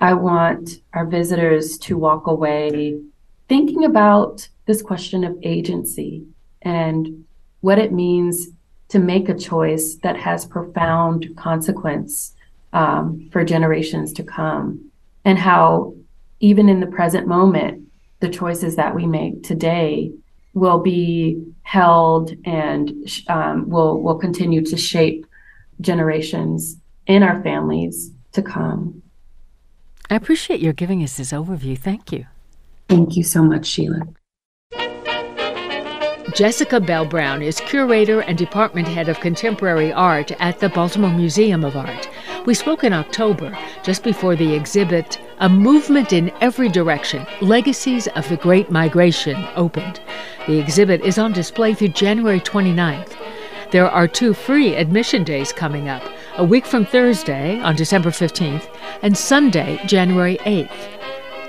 I 0.00 0.14
want 0.14 0.80
our 0.94 1.06
visitors 1.06 1.78
to 1.78 1.96
walk 1.96 2.26
away 2.26 3.00
thinking 3.48 3.84
about 3.84 4.48
this 4.66 4.82
question 4.82 5.24
of 5.24 5.36
agency 5.42 6.24
and 6.62 7.24
what 7.60 7.78
it 7.78 7.92
means 7.92 8.48
to 8.88 8.98
make 8.98 9.28
a 9.28 9.34
choice 9.34 9.96
that 10.02 10.16
has 10.16 10.44
profound 10.44 11.26
consequence 11.36 12.34
um, 12.72 13.28
for 13.32 13.44
generations 13.44 14.12
to 14.14 14.22
come, 14.22 14.90
and 15.24 15.38
how 15.38 15.94
even 16.40 16.68
in 16.68 16.80
the 16.80 16.86
present 16.86 17.26
moment, 17.26 17.86
the 18.20 18.28
choices 18.28 18.76
that 18.76 18.94
we 18.94 19.06
make 19.06 19.42
today 19.42 20.12
will 20.54 20.78
be 20.78 21.42
held 21.62 22.32
and 22.44 22.90
um, 23.28 23.68
will 23.68 24.02
will 24.02 24.18
continue 24.18 24.64
to 24.64 24.76
shape 24.76 25.26
generations 25.80 26.76
in 27.06 27.22
our 27.22 27.42
families 27.42 28.12
to 28.32 28.42
come. 28.42 29.02
I 30.10 30.16
appreciate 30.16 30.60
your 30.60 30.72
giving 30.72 31.02
us 31.02 31.16
this 31.16 31.32
overview. 31.32 31.78
Thank 31.78 32.12
you. 32.12 32.26
Thank 32.88 33.16
you 33.16 33.24
so 33.24 33.42
much, 33.42 33.66
Sheila. 33.66 34.02
Jessica 36.34 36.80
Bell 36.80 37.04
Brown 37.04 37.42
is 37.42 37.60
curator 37.60 38.20
and 38.20 38.38
department 38.38 38.88
head 38.88 39.10
of 39.10 39.20
contemporary 39.20 39.92
art 39.92 40.32
at 40.40 40.60
the 40.60 40.70
Baltimore 40.70 41.10
Museum 41.10 41.62
of 41.62 41.76
Art. 41.76 42.08
We 42.46 42.54
spoke 42.54 42.84
in 42.84 42.94
October, 42.94 43.56
just 43.82 44.02
before 44.02 44.34
the 44.34 44.54
exhibit 44.54 45.20
A 45.40 45.48
Movement 45.48 46.12
in 46.12 46.32
Every 46.40 46.70
Direction 46.70 47.26
Legacies 47.42 48.06
of 48.08 48.26
the 48.30 48.38
Great 48.38 48.70
Migration 48.70 49.46
opened. 49.56 50.00
The 50.46 50.58
exhibit 50.58 51.02
is 51.02 51.18
on 51.18 51.32
display 51.32 51.74
through 51.74 51.88
January 51.88 52.40
29th. 52.40 53.14
There 53.70 53.90
are 53.90 54.08
two 54.08 54.32
free 54.32 54.74
admission 54.74 55.24
days 55.24 55.52
coming 55.52 55.90
up 55.90 56.02
a 56.36 56.44
week 56.44 56.64
from 56.64 56.86
Thursday 56.86 57.60
on 57.60 57.76
December 57.76 58.10
15th 58.10 58.66
and 59.02 59.16
Sunday, 59.16 59.78
January 59.86 60.38
8th. 60.38 60.88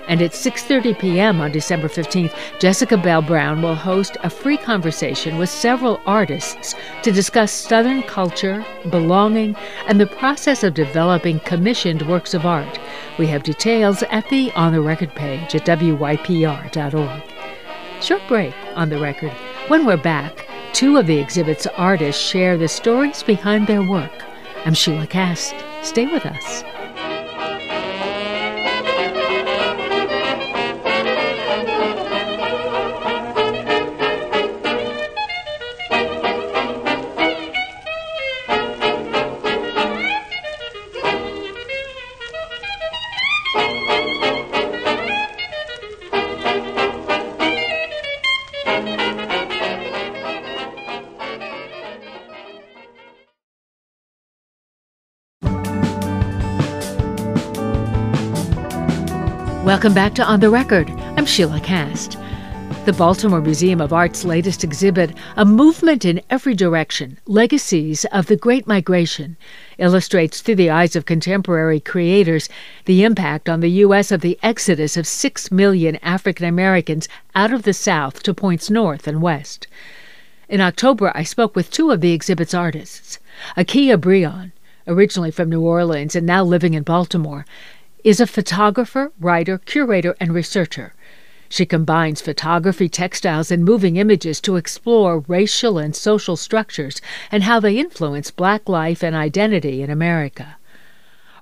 And 0.10 0.22
at 0.22 0.32
6:30 0.32 1.00
p.m. 1.00 1.40
on 1.40 1.54
December 1.54 1.88
15th, 1.88 2.36
Jessica 2.60 2.98
Bell 2.98 3.22
Brown 3.22 3.62
will 3.62 3.76
host 3.76 4.18
a 4.22 4.30
free 4.30 4.58
conversation 4.58 5.38
with 5.38 5.50
several 5.50 6.02
artists 6.06 6.76
to 7.04 7.14
discuss 7.14 7.54
Southern 7.54 8.04
culture, 8.04 8.66
belonging, 8.90 9.56
and 9.88 10.02
the 10.02 10.06
process 10.06 10.66
of 10.66 10.74
developing 10.74 11.40
commissioned 11.40 12.02
works 12.02 12.34
of 12.34 12.46
art. 12.46 12.78
We 13.18 13.28
have 13.28 13.44
details 13.44 14.04
at 14.04 14.28
the 14.30 14.52
On 14.52 14.74
the 14.74 14.82
Record 14.82 15.16
page 15.16 15.56
at 15.56 15.66
wypr.org. 15.66 17.24
Short 18.02 18.22
break 18.28 18.54
on 18.76 18.90
the 18.90 19.00
record. 19.00 19.32
When 19.70 19.86
we're 19.86 19.96
back, 19.96 20.46
two 20.74 20.98
of 20.98 21.08
the 21.08 21.20
exhibit's 21.20 21.68
artists 21.68 22.22
share 22.22 22.58
the 22.58 22.68
stories 22.68 23.24
behind 23.24 23.68
their 23.68 23.82
work. 23.82 24.12
I'm 24.66 24.74
Sheila 24.74 25.08
Kast. 25.08 25.54
Stay 25.82 26.08
with 26.08 26.26
us. 26.26 26.64
Welcome 59.74 59.96
back 59.96 60.14
to 60.14 60.24
On 60.24 60.40
the 60.40 60.52
Record. 60.52 60.88
I'm 61.18 61.26
Sheila 61.26 61.60
Kast. 61.60 62.12
The 62.86 62.94
Baltimore 62.96 63.42
Museum 63.42 63.82
of 63.82 63.92
Art's 63.92 64.24
latest 64.24 64.64
exhibit, 64.64 65.16
A 65.36 65.46
Movement 65.46 66.06
in 66.06 66.22
Every 66.30 66.54
Direction 66.54 67.18
Legacies 67.26 68.06
of 68.12 68.28
the 68.28 68.36
Great 68.36 68.68
Migration, 68.68 69.36
illustrates 69.80 70.42
through 70.42 70.58
the 70.58 70.70
eyes 70.70 70.96
of 70.96 71.08
contemporary 71.08 71.80
creators 71.80 72.50
the 72.86 73.04
impact 73.04 73.50
on 73.50 73.62
the 73.62 73.72
U.S. 73.72 74.12
of 74.12 74.22
the 74.22 74.38
exodus 74.44 74.96
of 74.96 75.08
six 75.08 75.52
million 75.52 75.96
African 76.04 76.46
Americans 76.46 77.10
out 77.34 77.52
of 77.52 77.64
the 77.64 77.74
South 77.74 78.22
to 78.22 78.34
points 78.36 78.70
north 78.70 79.08
and 79.08 79.24
west. 79.24 79.66
In 80.48 80.62
October, 80.62 81.12
I 81.16 81.24
spoke 81.24 81.56
with 81.56 81.72
two 81.72 81.90
of 81.90 82.00
the 82.00 82.14
exhibit's 82.14 82.54
artists. 82.54 83.18
Akea 83.58 84.00
Brionne, 84.00 84.52
originally 84.86 85.32
from 85.32 85.50
New 85.50 85.62
Orleans 85.62 86.16
and 86.16 86.28
now 86.28 86.44
living 86.44 86.76
in 86.76 86.84
Baltimore, 86.84 87.48
is 88.04 88.20
a 88.20 88.28
photographer, 88.28 89.12
writer, 89.20 89.58
curator, 89.58 90.16
and 90.20 90.34
researcher. 90.34 90.94
She 91.50 91.66
combines 91.66 92.20
photography, 92.20 92.90
textiles, 92.90 93.52
and 93.52 93.64
moving 93.64 93.96
images 93.98 94.42
to 94.42 94.56
explore 94.56 95.20
racial 95.28 95.78
and 95.78 95.96
social 95.96 96.36
structures 96.36 97.00
and 97.32 97.44
how 97.44 97.60
they 97.60 97.78
influence 97.78 98.32
Black 98.32 98.68
life 98.68 99.04
and 99.04 99.16
identity 99.16 99.82
in 99.82 99.90
America. 99.90 100.58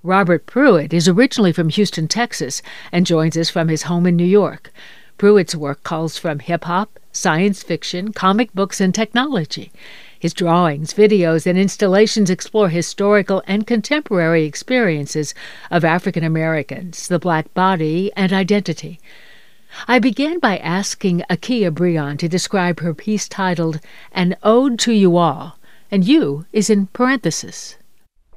Robert 0.03 0.45
Pruitt 0.45 0.93
is 0.93 1.07
originally 1.07 1.51
from 1.51 1.69
Houston, 1.69 2.07
Texas, 2.07 2.61
and 2.91 3.05
joins 3.05 3.37
us 3.37 3.49
from 3.49 3.69
his 3.69 3.83
home 3.83 4.05
in 4.05 4.15
New 4.15 4.25
York. 4.25 4.73
Pruitt's 5.17 5.55
work 5.55 5.83
calls 5.83 6.17
from 6.17 6.39
hip 6.39 6.65
hop, 6.65 6.99
science 7.11 7.63
fiction, 7.63 8.11
comic 8.11 8.51
books, 8.53 8.81
and 8.81 8.93
technology. 8.93 9.71
His 10.21 10.35
drawings, 10.35 10.93
videos, 10.93 11.47
and 11.47 11.57
installations 11.57 12.29
explore 12.29 12.69
historical 12.69 13.41
and 13.47 13.65
contemporary 13.65 14.45
experiences 14.45 15.33
of 15.71 15.83
African 15.83 16.23
Americans, 16.23 17.07
the 17.07 17.17
black 17.17 17.51
body, 17.55 18.11
and 18.15 18.31
identity. 18.31 18.99
I 19.87 19.97
began 19.97 20.37
by 20.37 20.59
asking 20.59 21.23
Akea 21.27 21.71
Brionne 21.71 22.19
to 22.19 22.29
describe 22.29 22.81
her 22.81 22.93
piece 22.93 23.27
titled 23.27 23.79
An 24.11 24.35
Ode 24.43 24.77
to 24.81 24.91
You 24.91 25.17
All, 25.17 25.57
and 25.89 26.05
you 26.05 26.45
is 26.53 26.69
in 26.69 26.85
parenthesis. 26.93 27.77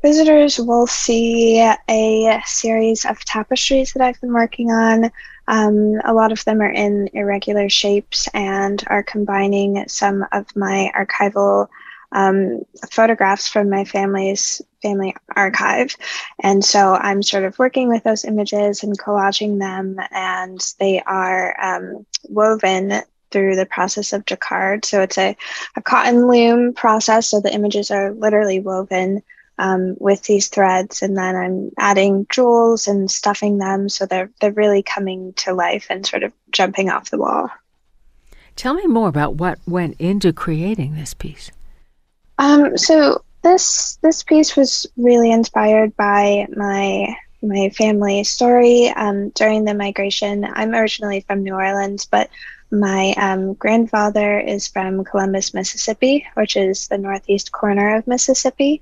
Visitors 0.00 0.58
will 0.58 0.86
see 0.86 1.60
a 1.60 2.42
series 2.46 3.04
of 3.04 3.22
tapestries 3.26 3.92
that 3.92 4.02
I've 4.02 4.20
been 4.22 4.32
working 4.32 4.70
on 4.70 5.10
um, 5.46 6.00
a 6.04 6.14
lot 6.14 6.32
of 6.32 6.44
them 6.44 6.60
are 6.60 6.70
in 6.70 7.08
irregular 7.12 7.68
shapes 7.68 8.28
and 8.34 8.82
are 8.86 9.02
combining 9.02 9.86
some 9.88 10.24
of 10.32 10.54
my 10.56 10.90
archival 10.96 11.68
um, 12.12 12.64
photographs 12.90 13.48
from 13.48 13.68
my 13.68 13.84
family's 13.84 14.62
family 14.82 15.14
archive. 15.34 15.96
And 16.42 16.64
so 16.64 16.94
I'm 16.94 17.22
sort 17.22 17.44
of 17.44 17.58
working 17.58 17.88
with 17.88 18.04
those 18.04 18.24
images 18.24 18.82
and 18.82 18.98
collaging 18.98 19.58
them, 19.58 19.98
and 20.10 20.60
they 20.78 21.00
are 21.00 21.60
um, 21.60 22.06
woven 22.28 23.02
through 23.30 23.56
the 23.56 23.66
process 23.66 24.12
of 24.12 24.24
jacquard. 24.26 24.84
So 24.84 25.02
it's 25.02 25.18
a, 25.18 25.36
a 25.74 25.82
cotton 25.82 26.28
loom 26.28 26.72
process. 26.72 27.28
So 27.28 27.40
the 27.40 27.52
images 27.52 27.90
are 27.90 28.12
literally 28.12 28.60
woven 28.60 29.24
um, 29.58 29.96
with 29.98 30.22
these 30.24 30.48
threads, 30.48 31.02
and 31.02 31.16
then 31.16 31.36
I'm 31.36 31.70
adding 31.78 32.26
jewels 32.30 32.86
and 32.86 33.10
stuffing 33.10 33.58
them 33.58 33.88
so 33.88 34.06
they're 34.06 34.30
they're 34.40 34.52
really 34.52 34.82
coming 34.82 35.32
to 35.34 35.54
life 35.54 35.86
and 35.90 36.06
sort 36.06 36.22
of 36.22 36.32
jumping 36.50 36.90
off 36.90 37.10
the 37.10 37.18
wall. 37.18 37.48
Tell 38.56 38.74
me 38.74 38.86
more 38.86 39.08
about 39.08 39.36
what 39.36 39.58
went 39.66 40.00
into 40.00 40.32
creating 40.32 40.94
this 40.94 41.14
piece. 41.14 41.50
Um, 42.38 42.76
so 42.76 43.22
this 43.42 43.98
this 44.02 44.22
piece 44.22 44.56
was 44.56 44.86
really 44.96 45.30
inspired 45.30 45.96
by 45.96 46.46
my 46.56 47.14
my 47.42 47.68
family 47.70 48.24
story 48.24 48.88
um, 48.88 49.30
during 49.30 49.64
the 49.64 49.74
migration. 49.74 50.44
I'm 50.44 50.74
originally 50.74 51.20
from 51.20 51.42
New 51.42 51.54
Orleans, 51.54 52.06
but 52.06 52.30
my 52.70 53.12
um, 53.18 53.54
grandfather 53.54 54.40
is 54.40 54.66
from 54.66 55.04
Columbus, 55.04 55.54
Mississippi, 55.54 56.26
which 56.34 56.56
is 56.56 56.88
the 56.88 56.98
northeast 56.98 57.52
corner 57.52 57.96
of 57.96 58.06
Mississippi. 58.06 58.80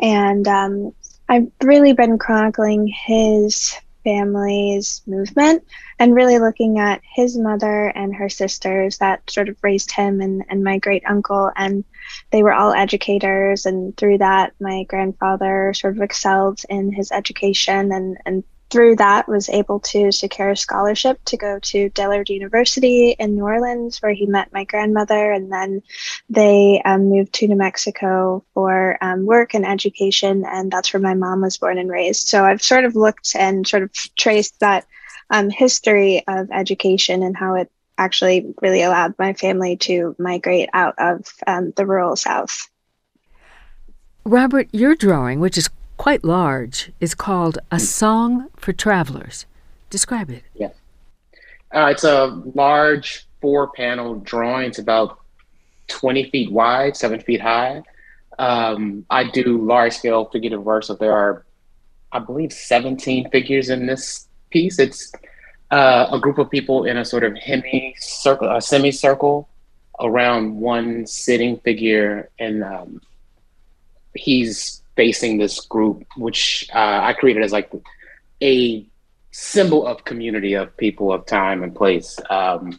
And 0.00 0.48
um, 0.48 0.94
I've 1.28 1.48
really 1.62 1.92
been 1.92 2.18
chronicling 2.18 2.86
his 2.86 3.74
family's 4.02 5.02
movement 5.06 5.62
and 5.98 6.14
really 6.14 6.38
looking 6.38 6.78
at 6.78 7.02
his 7.14 7.36
mother 7.36 7.86
and 7.88 8.14
her 8.14 8.28
sisters 8.28 8.98
that 8.98 9.28
sort 9.30 9.48
of 9.48 9.56
raised 9.62 9.92
him 9.92 10.20
and, 10.20 10.42
and 10.48 10.64
my 10.64 10.78
great 10.78 11.02
uncle. 11.06 11.50
And 11.54 11.84
they 12.30 12.42
were 12.42 12.52
all 12.52 12.72
educators. 12.72 13.66
And 13.66 13.96
through 13.96 14.18
that 14.18 14.54
my 14.58 14.84
grandfather 14.84 15.74
sort 15.74 15.96
of 15.96 16.02
excelled 16.02 16.60
in 16.68 16.92
his 16.92 17.12
education 17.12 17.92
and, 17.92 18.16
and 18.24 18.44
through 18.70 18.96
that 18.96 19.28
was 19.28 19.48
able 19.48 19.80
to 19.80 20.12
secure 20.12 20.50
a 20.50 20.56
scholarship 20.56 21.22
to 21.24 21.36
go 21.36 21.58
to 21.58 21.88
Dillard 21.90 22.30
University 22.30 23.10
in 23.18 23.34
New 23.34 23.44
Orleans 23.44 24.00
where 24.00 24.12
he 24.12 24.26
met 24.26 24.52
my 24.52 24.64
grandmother 24.64 25.32
and 25.32 25.52
then 25.52 25.82
they 26.28 26.80
um, 26.84 27.08
moved 27.08 27.32
to 27.34 27.48
New 27.48 27.56
Mexico 27.56 28.44
for 28.54 28.96
um, 29.00 29.26
work 29.26 29.54
and 29.54 29.66
education 29.66 30.44
and 30.46 30.70
that's 30.70 30.92
where 30.92 31.00
my 31.00 31.14
mom 31.14 31.40
was 31.40 31.58
born 31.58 31.78
and 31.78 31.90
raised 31.90 32.28
so 32.28 32.44
I've 32.44 32.62
sort 32.62 32.84
of 32.84 32.96
looked 32.96 33.34
and 33.34 33.66
sort 33.66 33.82
of 33.82 33.92
traced 34.16 34.60
that 34.60 34.86
um, 35.30 35.50
history 35.50 36.24
of 36.26 36.50
education 36.50 37.22
and 37.22 37.36
how 37.36 37.54
it 37.54 37.70
actually 37.98 38.54
really 38.62 38.82
allowed 38.82 39.14
my 39.18 39.34
family 39.34 39.76
to 39.76 40.16
migrate 40.18 40.70
out 40.72 40.94
of 40.98 41.26
um, 41.46 41.72
the 41.76 41.86
rural 41.86 42.16
South. 42.16 42.68
Robert, 44.24 44.68
your 44.72 44.94
drawing, 44.94 45.38
which 45.38 45.58
is 45.58 45.68
quite 46.00 46.24
large, 46.24 46.90
is 46.98 47.14
called 47.14 47.58
A 47.70 47.78
Song 47.78 48.48
for 48.56 48.72
Travelers. 48.72 49.44
Describe 49.90 50.30
it. 50.30 50.42
Yeah. 50.54 50.70
Uh, 51.74 51.88
it's 51.92 52.04
a 52.04 52.40
large 52.54 53.26
four 53.42 53.70
panel 53.72 54.14
drawing. 54.14 54.68
It's 54.68 54.78
about 54.78 55.18
20 55.88 56.30
feet 56.30 56.50
wide, 56.50 56.96
seven 56.96 57.20
feet 57.20 57.42
high. 57.42 57.82
Um, 58.38 59.04
I 59.10 59.24
do 59.28 59.62
large 59.62 59.92
scale 59.92 60.24
figurative 60.32 60.64
work, 60.64 60.84
so 60.84 60.94
there 60.94 61.12
are, 61.12 61.44
I 62.12 62.18
believe, 62.20 62.50
17 62.50 63.28
figures 63.28 63.68
in 63.68 63.84
this 63.84 64.26
piece. 64.48 64.78
It's 64.78 65.12
uh, 65.70 66.06
a 66.10 66.18
group 66.18 66.38
of 66.38 66.48
people 66.48 66.86
in 66.86 66.96
a 66.96 67.04
sort 67.04 67.24
of 67.24 67.36
hemi 67.36 67.94
circle, 67.98 68.50
a 68.50 68.62
semicircle 68.62 69.50
around 70.00 70.56
one 70.56 71.06
sitting 71.06 71.58
figure, 71.58 72.30
and 72.38 72.64
um, 72.64 73.02
he's 74.14 74.79
facing 75.00 75.38
this 75.38 75.60
group, 75.60 76.04
which 76.18 76.68
uh, 76.74 77.00
I 77.02 77.14
created 77.14 77.42
as 77.42 77.52
like 77.52 77.72
a 78.42 78.84
symbol 79.30 79.86
of 79.86 80.04
community 80.04 80.52
of 80.52 80.76
people 80.76 81.10
of 81.10 81.24
time 81.24 81.62
and 81.62 81.74
place. 81.74 82.18
Um, 82.28 82.78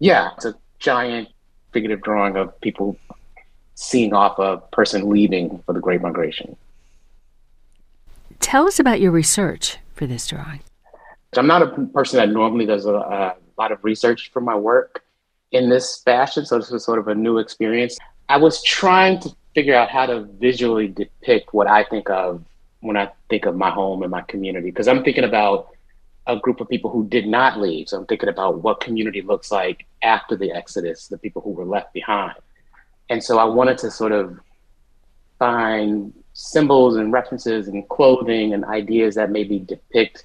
yeah, 0.00 0.30
it's 0.34 0.46
a 0.46 0.56
giant 0.80 1.28
figurative 1.72 2.02
drawing 2.02 2.34
of 2.36 2.60
people 2.60 2.98
seeing 3.76 4.12
off 4.12 4.40
a 4.40 4.56
person 4.72 5.08
leaving 5.08 5.62
for 5.64 5.72
the 5.72 5.78
Great 5.78 6.02
Migration. 6.02 6.56
Tell 8.40 8.66
us 8.66 8.80
about 8.80 9.00
your 9.00 9.12
research 9.12 9.78
for 9.94 10.08
this 10.08 10.26
drawing. 10.26 10.58
I'm 11.36 11.46
not 11.46 11.62
a 11.62 11.68
person 11.94 12.16
that 12.16 12.30
normally 12.30 12.66
does 12.66 12.84
a, 12.84 12.94
a 12.94 13.36
lot 13.56 13.70
of 13.70 13.78
research 13.84 14.32
for 14.32 14.40
my 14.40 14.56
work 14.56 15.04
in 15.52 15.70
this 15.70 16.02
fashion, 16.02 16.44
so 16.46 16.58
this 16.58 16.72
was 16.72 16.84
sort 16.84 16.98
of 16.98 17.06
a 17.06 17.14
new 17.14 17.38
experience. 17.38 17.96
I 18.28 18.38
was 18.38 18.60
trying 18.64 19.20
to 19.20 19.32
figure 19.54 19.74
out 19.74 19.90
how 19.90 20.06
to 20.06 20.22
visually 20.38 20.88
depict 20.88 21.52
what 21.52 21.66
I 21.66 21.84
think 21.84 22.08
of 22.10 22.44
when 22.80 22.96
I 22.96 23.10
think 23.28 23.46
of 23.46 23.56
my 23.56 23.70
home 23.70 24.02
and 24.02 24.10
my 24.10 24.22
community. 24.22 24.70
Because 24.70 24.88
I'm 24.88 25.04
thinking 25.04 25.24
about 25.24 25.68
a 26.26 26.36
group 26.36 26.60
of 26.60 26.68
people 26.68 26.90
who 26.90 27.06
did 27.08 27.26
not 27.26 27.60
leave. 27.60 27.88
So 27.88 27.98
I'm 27.98 28.06
thinking 28.06 28.28
about 28.28 28.62
what 28.62 28.80
community 28.80 29.22
looks 29.22 29.50
like 29.50 29.86
after 30.02 30.36
the 30.36 30.52
Exodus, 30.52 31.08
the 31.08 31.18
people 31.18 31.42
who 31.42 31.50
were 31.50 31.64
left 31.64 31.92
behind. 31.92 32.34
And 33.10 33.22
so 33.22 33.38
I 33.38 33.44
wanted 33.44 33.78
to 33.78 33.90
sort 33.90 34.12
of 34.12 34.38
find 35.38 36.12
symbols 36.34 36.96
and 36.96 37.12
references 37.12 37.68
and 37.68 37.88
clothing 37.88 38.54
and 38.54 38.64
ideas 38.64 39.16
that 39.16 39.30
maybe 39.30 39.58
depict 39.58 40.24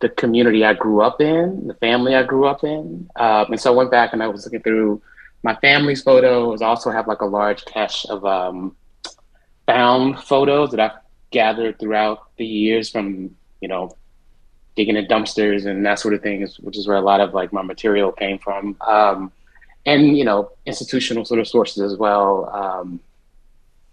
the 0.00 0.08
community 0.08 0.64
I 0.64 0.74
grew 0.74 1.02
up 1.02 1.20
in, 1.20 1.66
the 1.66 1.74
family 1.74 2.14
I 2.14 2.22
grew 2.22 2.46
up 2.46 2.62
in. 2.62 3.10
Um, 3.16 3.46
and 3.50 3.60
so 3.60 3.72
I 3.72 3.76
went 3.76 3.90
back 3.90 4.12
and 4.12 4.22
I 4.22 4.28
was 4.28 4.44
looking 4.44 4.62
through 4.62 5.02
my 5.42 5.54
family's 5.56 6.02
photos. 6.02 6.62
I 6.62 6.66
also 6.66 6.90
have 6.90 7.06
like 7.06 7.20
a 7.20 7.26
large 7.26 7.64
cache 7.64 8.06
of 8.06 8.24
um, 8.24 8.76
found 9.66 10.20
photos 10.20 10.70
that 10.70 10.80
I've 10.80 10.98
gathered 11.30 11.78
throughout 11.78 12.30
the 12.36 12.46
years 12.46 12.90
from, 12.90 13.34
you 13.60 13.68
know, 13.68 13.96
digging 14.76 14.96
in 14.96 15.06
dumpsters 15.06 15.66
and 15.66 15.84
that 15.84 15.98
sort 15.98 16.14
of 16.14 16.22
thing, 16.22 16.46
which 16.60 16.76
is 16.76 16.86
where 16.86 16.96
a 16.96 17.02
lot 17.02 17.20
of 17.20 17.34
like 17.34 17.52
my 17.52 17.62
material 17.62 18.12
came 18.12 18.38
from. 18.38 18.76
Um, 18.80 19.32
and, 19.86 20.16
you 20.16 20.24
know, 20.24 20.50
institutional 20.66 21.24
sort 21.24 21.40
of 21.40 21.48
sources 21.48 21.82
as 21.82 21.98
well. 21.98 22.48
Um, 22.50 23.00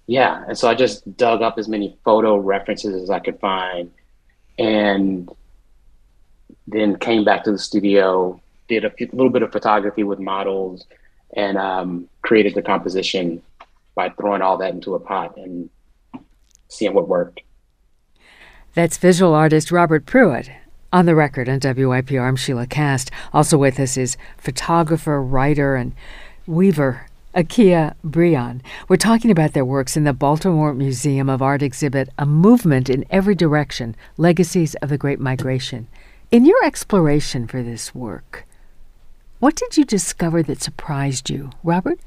yeah. 0.08 0.44
And 0.48 0.58
so 0.58 0.68
I 0.70 0.76
just 0.76 1.18
dug 1.18 1.42
up 1.42 1.58
as 1.58 1.68
many 1.68 1.98
photo 2.04 2.38
references 2.38 3.02
as 3.02 3.10
I 3.10 3.20
could 3.20 3.40
find 3.40 3.92
and 4.60 5.30
then 6.68 6.98
came 6.98 7.24
back 7.24 7.44
to 7.46 7.52
the 7.52 7.60
studio, 7.60 8.40
did 8.68 8.86
a 8.86 8.90
few, 8.90 9.10
little 9.14 9.32
bit 9.32 9.44
of 9.44 9.52
photography 9.52 10.04
with 10.04 10.20
models 10.20 10.86
and 11.36 11.58
um, 11.58 12.08
created 12.22 12.56
the 12.56 12.62
composition 12.62 13.42
by 13.96 14.10
throwing 14.10 14.42
all 14.42 14.58
that 14.58 14.74
into 14.74 14.96
a 14.96 15.00
pot 15.00 15.38
and 15.38 15.70
seeing 16.68 16.94
what 16.94 17.08
worked. 17.08 17.42
That's 18.74 18.98
visual 18.98 19.34
artist 19.34 19.72
Robert 19.72 20.06
Pruitt. 20.06 20.50
On 20.92 21.06
the 21.06 21.16
record 21.16 21.50
on 21.50 21.60
WYPR, 21.60 22.22
I'm 22.22 22.36
Sheila 22.36 22.68
Kast. 22.68 23.12
Also 23.34 23.58
with 23.58 23.80
us 23.80 23.98
is 23.98 24.18
photographer, 24.38 25.22
writer, 25.22 25.76
and 25.76 25.94
weaver 26.48 27.08
Akea 27.36 27.96
Brionne. 28.06 28.62
We're 28.88 28.96
talking 28.96 29.30
about 29.30 29.52
their 29.52 29.66
works 29.66 29.98
in 29.98 30.06
the 30.06 30.14
Baltimore 30.14 30.74
Museum 30.74 31.30
of 31.30 31.42
Art 31.42 31.62
exhibit, 31.62 32.08
A 32.18 32.26
Movement 32.26 32.90
in 32.90 33.04
Every 33.10 33.36
Direction 33.36 33.94
Legacies 34.18 34.76
of 34.76 34.88
the 34.88 34.98
Great 34.98 35.20
Migration. 35.20 35.88
In 36.32 36.46
your 36.46 36.64
exploration 36.64 37.46
for 37.46 37.62
this 37.62 37.94
work, 37.94 38.46
what 39.40 39.56
did 39.56 39.78
you 39.78 39.86
discover 39.86 40.42
that 40.44 40.62
surprised 40.62 41.30
you, 41.30 41.52
Robert? 41.64 42.00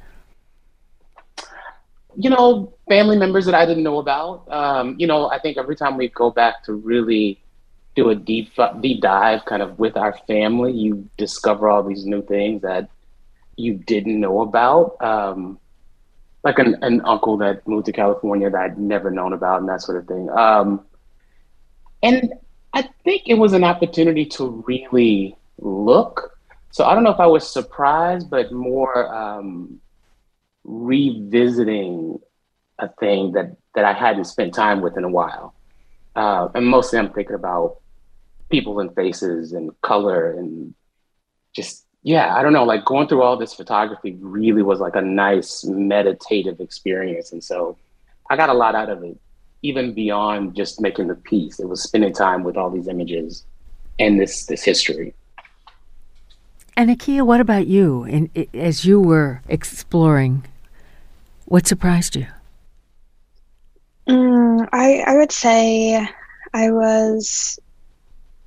You 2.17 2.31
know, 2.31 2.75
family 2.89 3.17
members 3.17 3.47
that 3.47 3.55
I 3.55 3.65
didn't 3.65 3.85
know 3.85 3.99
about. 3.99 4.51
Um, 4.51 4.97
you 4.99 5.07
know, 5.07 5.31
I 5.31 5.39
think 5.39 5.57
every 5.57 5.77
time 5.77 5.97
we 5.97 6.09
go 6.09 6.31
back 6.31 6.65
to 6.65 6.73
really 6.73 7.41
do 7.95 8.11
a 8.11 8.15
deep 8.15 8.53
deep 8.81 9.01
dive 9.01 9.45
kind 9.45 9.63
of 9.63 9.79
with 9.79 9.97
our 9.97 10.17
family, 10.27 10.73
you 10.73 11.09
discover 11.17 11.69
all 11.69 11.83
these 11.83 12.07
new 12.07 12.23
things 12.23 12.63
that 12.63 12.89
you 13.57 13.75
didn't 13.75 14.21
know 14.21 14.41
about. 14.41 15.01
Um, 15.03 15.59
like 16.45 16.59
an, 16.59 16.77
an 16.83 17.03
uncle 17.05 17.37
that 17.39 17.67
moved 17.67 17.87
to 17.87 17.93
California 17.93 18.49
that 18.49 18.61
I'd 18.61 18.79
never 18.79 19.11
known 19.11 19.33
about 19.33 19.61
and 19.61 19.69
that 19.69 19.83
sort 19.83 19.99
of 19.99 20.07
thing. 20.07 20.31
Um, 20.31 20.85
and 22.03 22.33
I 22.73 22.89
think 23.05 23.23
it 23.27 23.35
was 23.35 23.53
an 23.53 23.65
opportunity 23.65 24.25
to 24.27 24.65
really 24.67 25.37
look 25.59 26.38
so 26.71 26.85
I 26.85 26.95
don't 26.95 27.05
know 27.05 27.13
if 27.13 27.21
I 27.21 27.27
was 27.27 27.49
surprised, 27.49 28.31
but 28.31 28.53
more 28.53 29.15
um, 29.15 29.81
revisiting 30.65 32.21
a 32.79 32.89
thing 33.01 33.33
that 33.33 33.57
that 33.75 33.85
I 33.85 33.93
hadn't 33.93 34.25
spent 34.25 34.55
time 34.55 34.81
with 34.81 34.97
in 34.97 35.05
a 35.05 35.09
while. 35.09 35.55
Uh, 36.17 36.49
and 36.55 36.67
mostly 36.67 36.99
I'm 36.99 37.11
thinking 37.13 37.35
about 37.35 37.79
people 38.51 38.81
and 38.81 38.95
faces 38.95 39.53
and 39.53 39.71
color 39.83 40.33
and 40.33 40.75
just 41.55 41.85
yeah, 42.03 42.35
I 42.35 42.43
don't 42.43 42.53
know, 42.53 42.65
like 42.65 42.85
going 42.85 43.09
through 43.09 43.23
all 43.23 43.37
this 43.37 43.55
photography 43.55 44.17
really 44.21 44.63
was 44.63 44.81
like 44.81 44.97
a 44.97 45.03
nice 45.03 45.65
meditative 45.65 46.61
experience. 46.61 47.33
And 47.33 47.43
so 47.43 47.77
I 48.31 48.37
got 48.37 48.49
a 48.49 48.55
lot 48.55 48.75
out 48.75 48.89
of 48.89 49.03
it, 49.03 49.19
even 49.63 49.95
beyond 49.95 50.55
just 50.55 50.81
making 50.81 51.09
the 51.09 51.17
piece. 51.17 51.59
It 51.59 51.69
was 51.69 51.83
spending 51.83 52.13
time 52.13 52.45
with 52.45 52.57
all 52.57 52.71
these 52.71 52.89
images 52.89 53.45
and 53.99 54.21
this 54.21 54.47
this 54.47 54.63
history. 54.63 55.15
And 56.79 56.91
Akea, 56.91 57.27
what 57.27 57.41
about 57.41 57.67
you? 57.67 58.05
In, 58.05 58.31
as 58.55 58.85
you 58.85 59.01
were 59.01 59.43
exploring, 59.49 60.45
what 61.47 61.67
surprised 61.67 62.15
you? 62.15 62.29
Mm, 64.09 64.69
I 64.73 65.03
I 65.05 65.17
would 65.17 65.33
say 65.33 66.09
I 66.55 66.71
was 66.71 67.59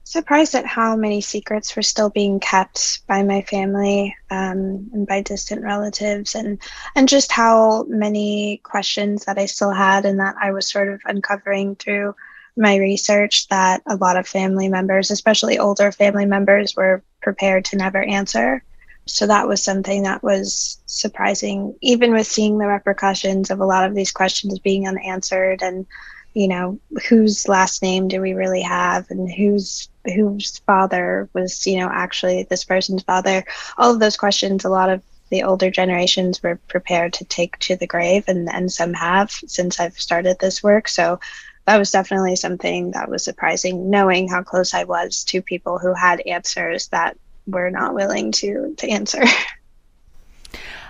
surprised 0.06 0.56
at 0.56 0.66
how 0.66 0.96
many 0.96 1.20
secrets 1.20 1.76
were 1.76 1.82
still 1.82 2.10
being 2.10 2.40
kept 2.40 3.06
by 3.06 3.22
my 3.22 3.42
family 3.42 4.16
um, 4.30 4.90
and 4.94 5.06
by 5.06 5.22
distant 5.22 5.62
relatives, 5.62 6.34
and 6.34 6.58
and 6.96 7.10
just 7.10 7.34
how 7.34 7.84
many 7.90 8.62
questions 8.64 9.26
that 9.26 9.40
I 9.40 9.46
still 9.46 9.72
had 9.72 10.06
and 10.06 10.22
that 10.22 10.36
I 10.42 10.54
was 10.54 10.72
sort 10.72 10.88
of 10.88 11.02
uncovering 11.04 11.76
through 11.76 12.16
my 12.56 12.78
research 12.78 13.50
that 13.50 13.82
a 13.88 13.98
lot 13.98 14.16
of 14.16 14.26
family 14.26 14.70
members, 14.70 15.12
especially 15.12 15.60
older 15.60 15.92
family 15.92 16.26
members, 16.26 16.78
were 16.78 17.04
prepared 17.22 17.66
to 17.66 17.78
never 17.78 18.02
answer. 18.02 18.64
So 19.06 19.28
that 19.28 19.48
was 19.48 19.64
something 19.64 20.04
that 20.04 20.24
was 20.24 20.80
surprising, 20.86 21.76
even 21.82 22.14
with 22.14 22.28
seeing 22.28 22.58
the 22.58 22.68
repercussions 22.68 23.50
of 23.50 23.60
a 23.60 23.66
lot 23.66 23.86
of 23.86 23.96
these 23.96 24.12
questions 24.12 24.60
being 24.60 24.88
unanswered 24.88 25.62
and 25.62 25.86
you 26.34 26.48
know 26.48 26.80
whose 27.10 27.48
last 27.48 27.82
name 27.82 28.08
do 28.08 28.22
we 28.22 28.34
really 28.34 28.62
have 28.62 29.10
and 29.10 29.32
whose 29.32 29.90
whose 30.06 30.60
father 30.60 31.30
was 31.34 31.68
you 31.68 31.78
know 31.78 31.90
actually 31.92 32.44
this 32.44 32.64
person's 32.64 33.04
father 33.04 33.44
all 33.78 33.94
of 33.94 34.00
those 34.00 34.18
questions 34.18 34.64
a 34.64 34.70
lot 34.70 34.90
of 34.90 35.04
the 35.30 35.44
older 35.44 35.70
generations 35.70 36.42
were 36.42 36.60
prepared 36.68 37.14
to 37.14 37.26
take 37.26 37.58
to 37.60 37.76
the 37.76 37.88
grave 37.88 38.26
and 38.28 38.50
and 38.50 38.72
some 38.72 38.94
have 38.94 39.32
since 39.32 39.80
i've 39.80 40.00
started 40.00 40.38
this 40.40 40.64
work 40.64 40.88
so 40.88 41.20
that 41.66 41.78
was 41.78 41.92
definitely 41.92 42.36
something 42.36 42.92
that 42.92 43.10
was 43.10 43.24
surprising 43.24 43.90
knowing 43.90 44.28
how 44.28 44.42
close 44.42 44.74
i 44.74 44.84
was 44.84 45.24
to 45.24 45.42
people 45.42 45.78
who 45.80 45.94
had 45.94 46.22
answers 46.22 46.88
that 46.90 47.18
were 47.48 47.70
not 47.70 47.94
willing 47.94 48.32
to 48.32 48.74
to 48.78 48.90
answer 48.90 49.24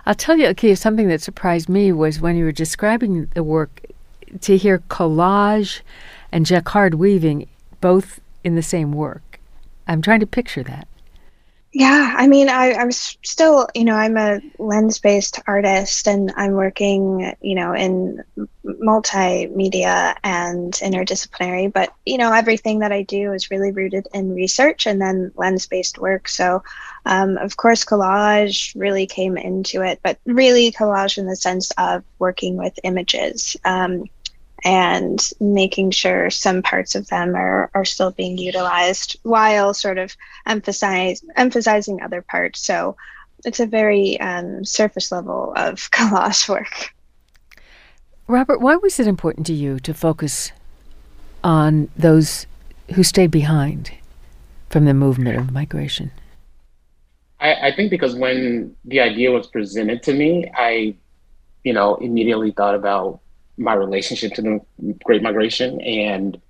I'll 0.04 0.16
tell 0.16 0.38
you, 0.38 0.48
okay, 0.48 0.74
something 0.74 1.10
that 1.10 1.22
surprised 1.22 1.70
me 1.70 1.92
was 1.92 2.20
when 2.20 2.36
you 2.36 2.46
were 2.46 2.52
describing 2.52 3.28
the 3.36 3.44
work, 3.44 3.86
to 4.42 4.58
hear 4.58 4.80
collage 4.80 5.82
and 6.32 6.46
jacquard 6.46 6.96
weaving 6.96 7.48
both 7.82 8.20
in 8.44 8.56
the 8.56 8.64
same 8.64 8.94
work. 8.94 9.40
I'm 9.88 10.02
trying 10.02 10.22
to 10.22 10.28
picture 10.28 10.64
that. 10.64 10.88
Yeah, 11.74 12.16
I 12.18 12.28
mean, 12.28 12.50
I, 12.50 12.74
I'm 12.74 12.92
still, 12.92 13.68
you 13.74 13.86
know, 13.86 13.96
I'm 13.96 14.18
a 14.18 14.42
lens 14.60 15.00
based 15.00 15.40
artist 15.48 16.06
and 16.06 16.34
I'm 16.36 16.52
working, 16.52 17.34
you 17.42 17.56
know, 17.56 17.74
in 17.74 18.22
multimedia 18.66 20.16
and 20.22 20.74
interdisciplinary, 20.74 21.72
but, 21.72 21.94
you 22.06 22.18
know, 22.18 22.34
everything 22.34 22.80
that 22.80 22.92
I 22.92 23.04
do 23.04 23.32
is 23.32 23.52
really 23.52 23.72
rooted 23.72 24.08
in 24.14 24.36
research 24.36 24.86
and 24.86 25.02
then 25.02 25.32
lens 25.36 25.66
based 25.68 25.98
work. 25.98 26.28
So, 26.28 26.62
um, 27.06 27.38
of 27.38 27.56
course, 27.56 27.86
collage 27.86 28.74
really 28.76 29.08
came 29.08 29.38
into 29.38 29.82
it, 29.82 30.02
but 30.04 30.20
really 30.26 30.74
collage 30.74 31.18
in 31.18 31.26
the 31.26 31.38
sense 31.38 31.72
of 31.78 32.04
working 32.20 32.58
with 32.58 32.78
images. 32.84 33.56
Um, 33.64 34.06
and 34.64 35.30
making 35.40 35.92
sure 35.92 36.30
some 36.30 36.62
parts 36.62 36.96
of 36.96 37.08
them 37.08 37.36
are, 37.36 37.72
are 37.74 37.86
still 37.86 38.12
being 38.12 38.38
utilized 38.38 39.18
while 39.24 39.74
sort 39.74 39.98
of 39.98 40.16
emphasize 40.46 41.24
emphasizing 41.36 42.02
other 42.02 42.22
parts. 42.22 42.60
So 42.60 42.96
it's 43.46 43.60
a 43.60 43.66
very 43.66 44.20
um, 44.20 44.64
surface 44.66 45.12
level 45.12 45.54
of 45.56 45.76
collage 45.92 46.48
work. 46.48 46.94
Robert, 48.28 48.62
why 48.62 48.76
was 48.76 49.00
it 49.00 49.08
important 49.08 49.46
to 49.48 49.54
you 49.54 49.80
to 49.80 49.94
focus 49.94 50.52
on 51.44 51.90
those 51.98 52.46
who 52.94 53.04
stayed 53.04 53.32
behind 53.32 53.92
from 54.70 54.86
the 54.86 54.94
movement 54.94 55.38
of 55.38 55.52
migration? 55.52 56.12
I, 57.40 57.70
I 57.70 57.76
think 57.76 57.90
because 57.90 58.16
when 58.16 58.76
the 58.86 59.02
idea 59.02 59.32
was 59.32 59.48
presented 59.48 60.04
to 60.04 60.14
me, 60.14 60.50
I, 60.56 60.96
you 61.64 61.74
know, 61.74 61.96
immediately 61.96 62.52
thought 62.52 62.76
about 62.76 63.20
my 63.62 63.74
relationship 63.74 64.34
to 64.34 64.42
the 64.42 64.60
Great 65.04 65.22
Migration. 65.22 65.80
And 65.82 66.42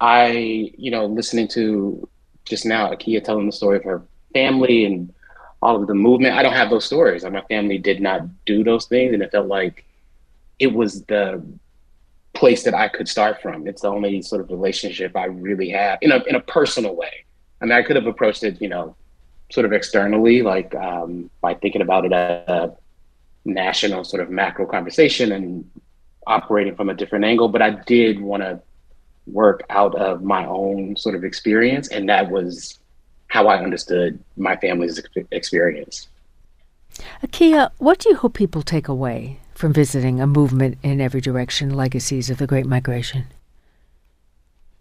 I, 0.00 0.72
you 0.78 0.90
know, 0.90 1.06
listening 1.06 1.48
to 1.48 2.08
just 2.44 2.64
now 2.64 2.90
Akea 2.90 3.22
telling 3.22 3.46
the 3.46 3.52
story 3.52 3.76
of 3.76 3.84
her 3.84 4.02
family 4.32 4.84
and 4.84 5.12
all 5.62 5.80
of 5.80 5.86
the 5.86 5.94
movement. 5.94 6.36
I 6.36 6.42
don't 6.42 6.54
have 6.54 6.70
those 6.70 6.84
stories. 6.84 7.24
My 7.24 7.42
family 7.42 7.78
did 7.78 8.00
not 8.00 8.22
do 8.46 8.64
those 8.64 8.86
things, 8.86 9.12
and 9.12 9.22
it 9.22 9.30
felt 9.30 9.46
like 9.46 9.84
it 10.58 10.72
was 10.72 11.02
the 11.04 11.42
place 12.32 12.62
that 12.62 12.74
I 12.74 12.88
could 12.88 13.08
start 13.08 13.42
from. 13.42 13.66
It's 13.66 13.82
the 13.82 13.88
only 13.88 14.22
sort 14.22 14.40
of 14.40 14.50
relationship 14.50 15.16
I 15.16 15.26
really 15.26 15.68
have 15.70 15.98
in 16.00 16.12
a 16.12 16.22
in 16.24 16.34
a 16.34 16.40
personal 16.40 16.94
way. 16.96 17.24
I 17.60 17.66
mean, 17.66 17.72
I 17.72 17.82
could 17.82 17.96
have 17.96 18.06
approached 18.06 18.42
it, 18.42 18.60
you 18.62 18.68
know, 18.68 18.96
sort 19.50 19.66
of 19.66 19.72
externally, 19.72 20.40
like 20.40 20.74
um, 20.74 21.30
by 21.42 21.54
thinking 21.54 21.82
about 21.82 22.06
it 22.06 22.12
as 22.12 22.48
a 22.48 22.76
national 23.44 24.04
sort 24.04 24.22
of 24.22 24.30
macro 24.30 24.66
conversation 24.66 25.32
and 25.32 25.70
operating 26.26 26.76
from 26.76 26.88
a 26.88 26.94
different 26.94 27.24
angle, 27.24 27.48
but 27.48 27.62
I 27.62 27.70
did 27.70 28.20
want 28.20 28.42
to 28.42 28.60
work 29.26 29.62
out 29.70 29.94
of 29.94 30.22
my 30.22 30.46
own 30.46 30.96
sort 30.96 31.14
of 31.14 31.24
experience. 31.24 31.88
And 31.88 32.08
that 32.08 32.30
was 32.30 32.78
how 33.28 33.46
I 33.46 33.62
understood 33.62 34.18
my 34.36 34.56
family's 34.56 35.00
experience. 35.30 36.08
Akea, 37.22 37.70
what 37.78 37.98
do 37.98 38.10
you 38.10 38.16
hope 38.16 38.34
people 38.34 38.62
take 38.62 38.88
away 38.88 39.38
from 39.54 39.72
visiting 39.72 40.20
a 40.20 40.26
movement 40.26 40.78
in 40.82 41.00
every 41.00 41.20
direction 41.20 41.74
legacies 41.76 42.30
of 42.30 42.38
the 42.38 42.46
Great 42.46 42.66
Migration? 42.66 43.26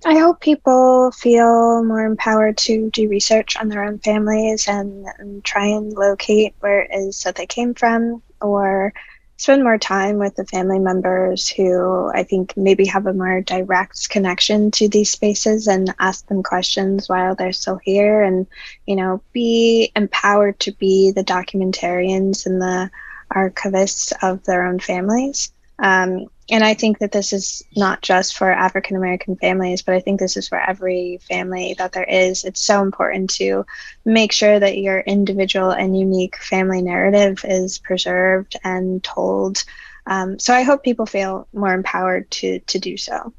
I 0.06 0.17
hope 0.17 0.39
people 0.39 1.12
feel 1.12 1.84
more 1.84 2.06
empowered 2.06 2.58
to 2.60 2.89
do 2.89 3.10
research 3.10 3.58
on 3.58 3.67
their 3.67 3.84
own 3.84 3.99
families 3.99 4.67
and, 4.67 5.06
and 5.17 5.43
try 5.43 5.65
and 5.65 5.91
locate 5.91 6.56
where 6.62 6.82
it 6.84 6.91
is 6.93 7.21
that 7.23 7.36
they 7.36 7.45
came 7.45 7.73
from 7.73 8.21
or 8.41 8.93
spend 9.39 9.63
more 9.63 9.78
time 9.78 10.17
with 10.17 10.36
the 10.36 10.45
family 10.45 10.80
members 10.80 11.47
who 11.47 12.12
I 12.13 12.23
think 12.23 12.58
maybe 12.58 12.86
have 12.88 13.08
a 13.08 13.13
more 13.13 13.39
direct 13.39 14.10
connection 14.10 14.69
to 14.71 14.89
these 14.89 15.12
spaces 15.12 15.65
and 15.67 15.95
ask 15.97 16.28
them 16.28 16.43
questions 16.43 17.08
while 17.08 17.36
they're 17.36 17.54
still 17.54 17.78
here 17.78 18.21
and, 18.21 18.45
you 18.86 18.97
know, 18.97 19.21
be 19.32 19.93
empowered 19.95 20.60
to 20.60 20.73
be 20.73 21.12
the 21.12 21.23
documentarians 21.23 22.45
and 22.45 22.62
the 22.62 22.91
archivists 23.34 24.12
of 24.21 24.43
their 24.43 24.65
own 24.65 24.78
families. 24.78 25.54
Um, 25.80 26.28
and 26.51 26.63
I 26.63 26.73
think 26.73 26.99
that 26.99 27.12
this 27.12 27.31
is 27.31 27.63
not 27.75 28.01
just 28.01 28.35
for 28.35 28.51
African 28.51 28.95
American 28.95 29.35
families, 29.35 29.81
but 29.81 29.95
I 29.95 29.99
think 29.99 30.19
this 30.19 30.35
is 30.35 30.47
for 30.47 30.59
every 30.59 31.19
family 31.27 31.75
that 31.77 31.93
there 31.93 32.03
is. 32.03 32.43
It's 32.43 32.62
so 32.62 32.81
important 32.81 33.29
to 33.35 33.65
make 34.05 34.31
sure 34.31 34.59
that 34.59 34.77
your 34.77 35.01
individual 35.01 35.71
and 35.71 35.97
unique 35.97 36.38
family 36.38 36.81
narrative 36.81 37.43
is 37.43 37.77
preserved 37.77 38.55
and 38.63 39.03
told. 39.03 39.63
Um, 40.07 40.39
so 40.39 40.53
I 40.53 40.63
hope 40.63 40.83
people 40.83 41.05
feel 41.05 41.47
more 41.53 41.73
empowered 41.73 42.29
to 42.31 42.59
to 42.59 42.79
do 42.79 42.97
so. 42.97 43.33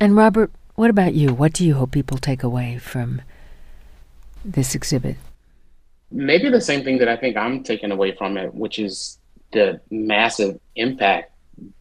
And 0.00 0.16
Robert, 0.16 0.50
what 0.74 0.90
about 0.90 1.14
you? 1.14 1.34
What 1.34 1.52
do 1.52 1.64
you 1.64 1.74
hope 1.74 1.90
people 1.90 2.18
take 2.18 2.42
away 2.42 2.78
from 2.78 3.20
this 4.44 4.74
exhibit? 4.74 5.16
Maybe 6.10 6.50
the 6.50 6.60
same 6.60 6.84
thing 6.84 6.98
that 6.98 7.08
I 7.08 7.16
think 7.16 7.36
I'm 7.36 7.62
taking 7.62 7.90
away 7.90 8.12
from 8.12 8.36
it, 8.36 8.54
which 8.54 8.78
is 8.78 9.18
the 9.52 9.80
massive 9.90 10.58
impact 10.76 11.31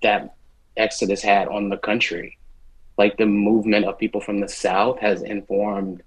that 0.02 0.36
Exodus 0.78 1.22
had 1.22 1.48
on 1.48 1.70
the 1.70 1.78
country. 1.78 2.38
Like 2.98 3.18
the 3.18 3.26
movement 3.26 3.86
of 3.86 3.98
people 3.98 4.22
from 4.22 4.40
the 4.40 4.48
South 4.48 5.00
has 5.00 5.22
informed, 5.24 6.04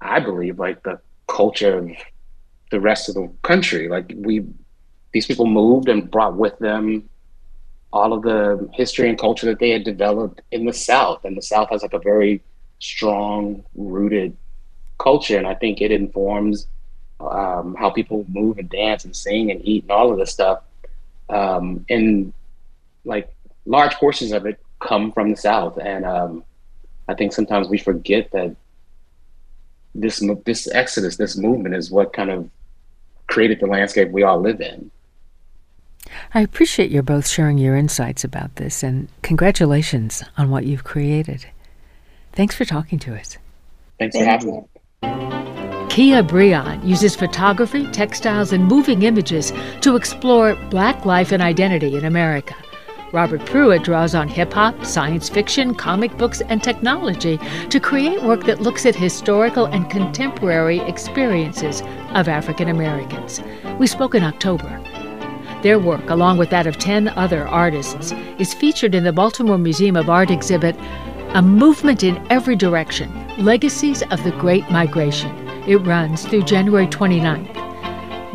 I 0.00 0.20
believe, 0.20 0.58
like 0.58 0.82
the 0.82 1.00
culture 1.28 1.78
of 1.78 1.90
the 2.70 2.80
rest 2.80 3.08
of 3.08 3.14
the 3.14 3.30
country. 3.42 3.88
Like 3.88 4.12
we, 4.16 4.44
these 5.12 5.26
people 5.26 5.46
moved 5.46 5.88
and 5.88 6.10
brought 6.10 6.36
with 6.36 6.58
them 6.58 7.08
all 7.92 8.12
of 8.12 8.22
the 8.22 8.68
history 8.74 9.08
and 9.08 9.18
culture 9.18 9.46
that 9.46 9.58
they 9.58 9.70
had 9.70 9.84
developed 9.84 10.42
in 10.50 10.66
the 10.66 10.72
South. 10.72 11.24
And 11.24 11.36
the 11.36 11.42
South 11.42 11.70
has 11.70 11.82
like 11.82 11.94
a 11.94 11.98
very 11.98 12.42
strong 12.78 13.64
rooted 13.74 14.36
culture. 14.98 15.38
And 15.38 15.46
I 15.46 15.54
think 15.54 15.80
it 15.80 15.90
informs 15.90 16.66
um, 17.20 17.74
how 17.78 17.90
people 17.90 18.26
move 18.28 18.58
and 18.58 18.68
dance 18.68 19.04
and 19.04 19.16
sing 19.16 19.50
and 19.50 19.66
eat 19.66 19.84
and 19.84 19.92
all 19.92 20.12
of 20.12 20.18
this 20.18 20.32
stuff. 20.32 20.60
Um, 21.28 21.84
and 21.88 22.32
like 23.06 23.34
large 23.64 23.94
portions 23.94 24.32
of 24.32 24.44
it 24.44 24.60
come 24.80 25.12
from 25.12 25.30
the 25.30 25.36
South, 25.36 25.78
and 25.78 26.04
um, 26.04 26.44
I 27.08 27.14
think 27.14 27.32
sometimes 27.32 27.68
we 27.68 27.78
forget 27.78 28.30
that 28.32 28.54
this 29.94 30.22
this 30.44 30.68
exodus, 30.68 31.16
this 31.16 31.36
movement, 31.36 31.74
is 31.74 31.90
what 31.90 32.12
kind 32.12 32.30
of 32.30 32.50
created 33.28 33.60
the 33.60 33.66
landscape 33.66 34.10
we 34.10 34.22
all 34.22 34.40
live 34.40 34.60
in. 34.60 34.90
I 36.34 36.40
appreciate 36.40 36.90
you 36.90 37.02
both 37.02 37.26
sharing 37.26 37.58
your 37.58 37.76
insights 37.76 38.24
about 38.24 38.56
this, 38.56 38.82
and 38.82 39.08
congratulations 39.22 40.22
on 40.36 40.50
what 40.50 40.64
you've 40.64 40.84
created. 40.84 41.46
Thanks 42.32 42.54
for 42.54 42.64
talking 42.64 42.98
to 43.00 43.18
us. 43.18 43.38
Thanks 43.98 44.14
Thank 44.14 44.26
for 44.26 44.30
having 44.30 44.48
you. 44.48 44.60
me. 44.60 45.86
Kia 45.88 46.22
Brionne 46.22 46.86
uses 46.86 47.16
photography, 47.16 47.86
textiles, 47.90 48.52
and 48.52 48.66
moving 48.66 49.02
images 49.02 49.50
to 49.80 49.96
explore 49.96 50.54
Black 50.68 51.06
life 51.06 51.32
and 51.32 51.42
identity 51.42 51.96
in 51.96 52.04
America. 52.04 52.54
Robert 53.12 53.44
Pruitt 53.46 53.84
draws 53.84 54.14
on 54.14 54.28
hip 54.28 54.52
hop, 54.52 54.84
science 54.84 55.28
fiction, 55.28 55.74
comic 55.74 56.16
books, 56.18 56.40
and 56.40 56.62
technology 56.62 57.38
to 57.70 57.78
create 57.78 58.22
work 58.22 58.44
that 58.44 58.60
looks 58.60 58.84
at 58.84 58.96
historical 58.96 59.66
and 59.66 59.88
contemporary 59.88 60.80
experiences 60.80 61.82
of 62.14 62.28
African 62.28 62.68
Americans. 62.68 63.40
We 63.78 63.86
spoke 63.86 64.14
in 64.14 64.24
October. 64.24 64.82
Their 65.62 65.78
work, 65.78 66.10
along 66.10 66.38
with 66.38 66.50
that 66.50 66.66
of 66.66 66.78
10 66.78 67.08
other 67.08 67.46
artists, 67.46 68.12
is 68.38 68.54
featured 68.54 68.94
in 68.94 69.04
the 69.04 69.12
Baltimore 69.12 69.58
Museum 69.58 69.96
of 69.96 70.10
Art 70.10 70.30
exhibit 70.30 70.76
A 71.34 71.42
Movement 71.42 72.02
in 72.02 72.24
Every 72.30 72.56
Direction 72.56 73.10
Legacies 73.38 74.02
of 74.10 74.22
the 74.24 74.32
Great 74.32 74.68
Migration. 74.70 75.30
It 75.68 75.76
runs 75.78 76.24
through 76.24 76.42
January 76.42 76.86
29th. 76.86 77.65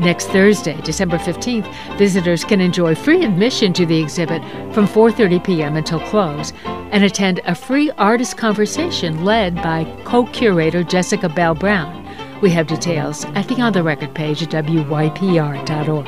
Next 0.02 0.30
Thursday, 0.30 0.82
December 0.82 1.20
15th, 1.20 1.72
visitors 2.00 2.44
can 2.44 2.60
enjoy 2.60 2.96
free 2.96 3.24
admission 3.24 3.72
to 3.74 3.86
the 3.86 4.02
exhibit 4.02 4.42
from 4.74 4.88
4:30 4.88 5.44
p.m. 5.44 5.78
until 5.78 6.00
close 6.00 6.54
and 6.92 7.04
attend 7.04 7.40
a 7.46 7.54
free 7.54 7.92
artist 8.00 8.36
conversation 8.36 9.24
led 9.24 9.54
by 9.58 9.86
co-curator 10.04 10.84
Jessica 10.84 11.30
Bell 11.30 11.54
Brown. 11.54 12.04
We 12.42 12.50
have 12.50 12.66
details 12.66 13.26
at 13.36 13.48
the 13.48 13.62
On 13.62 13.74
the 13.74 13.84
Record 13.84 14.16
page 14.16 14.42
at 14.42 14.50
wypr.org. 14.50 16.08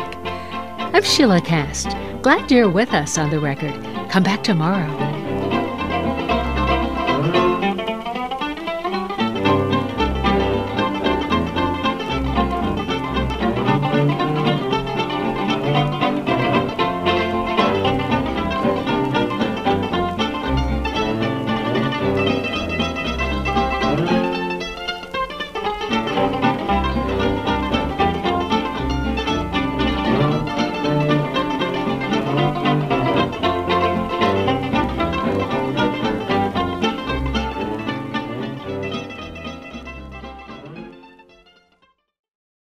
I'm 0.95 1.03
Sheila 1.03 1.41
Kast. 1.41 1.95
Glad 2.23 2.49
you're 2.49 2.71
with 2.71 2.93
us 2.93 3.19
on 3.19 3.29
the 3.29 3.39
record. 3.39 3.75
Come 4.09 4.23
back 4.23 4.43
tomorrow. 4.43 5.12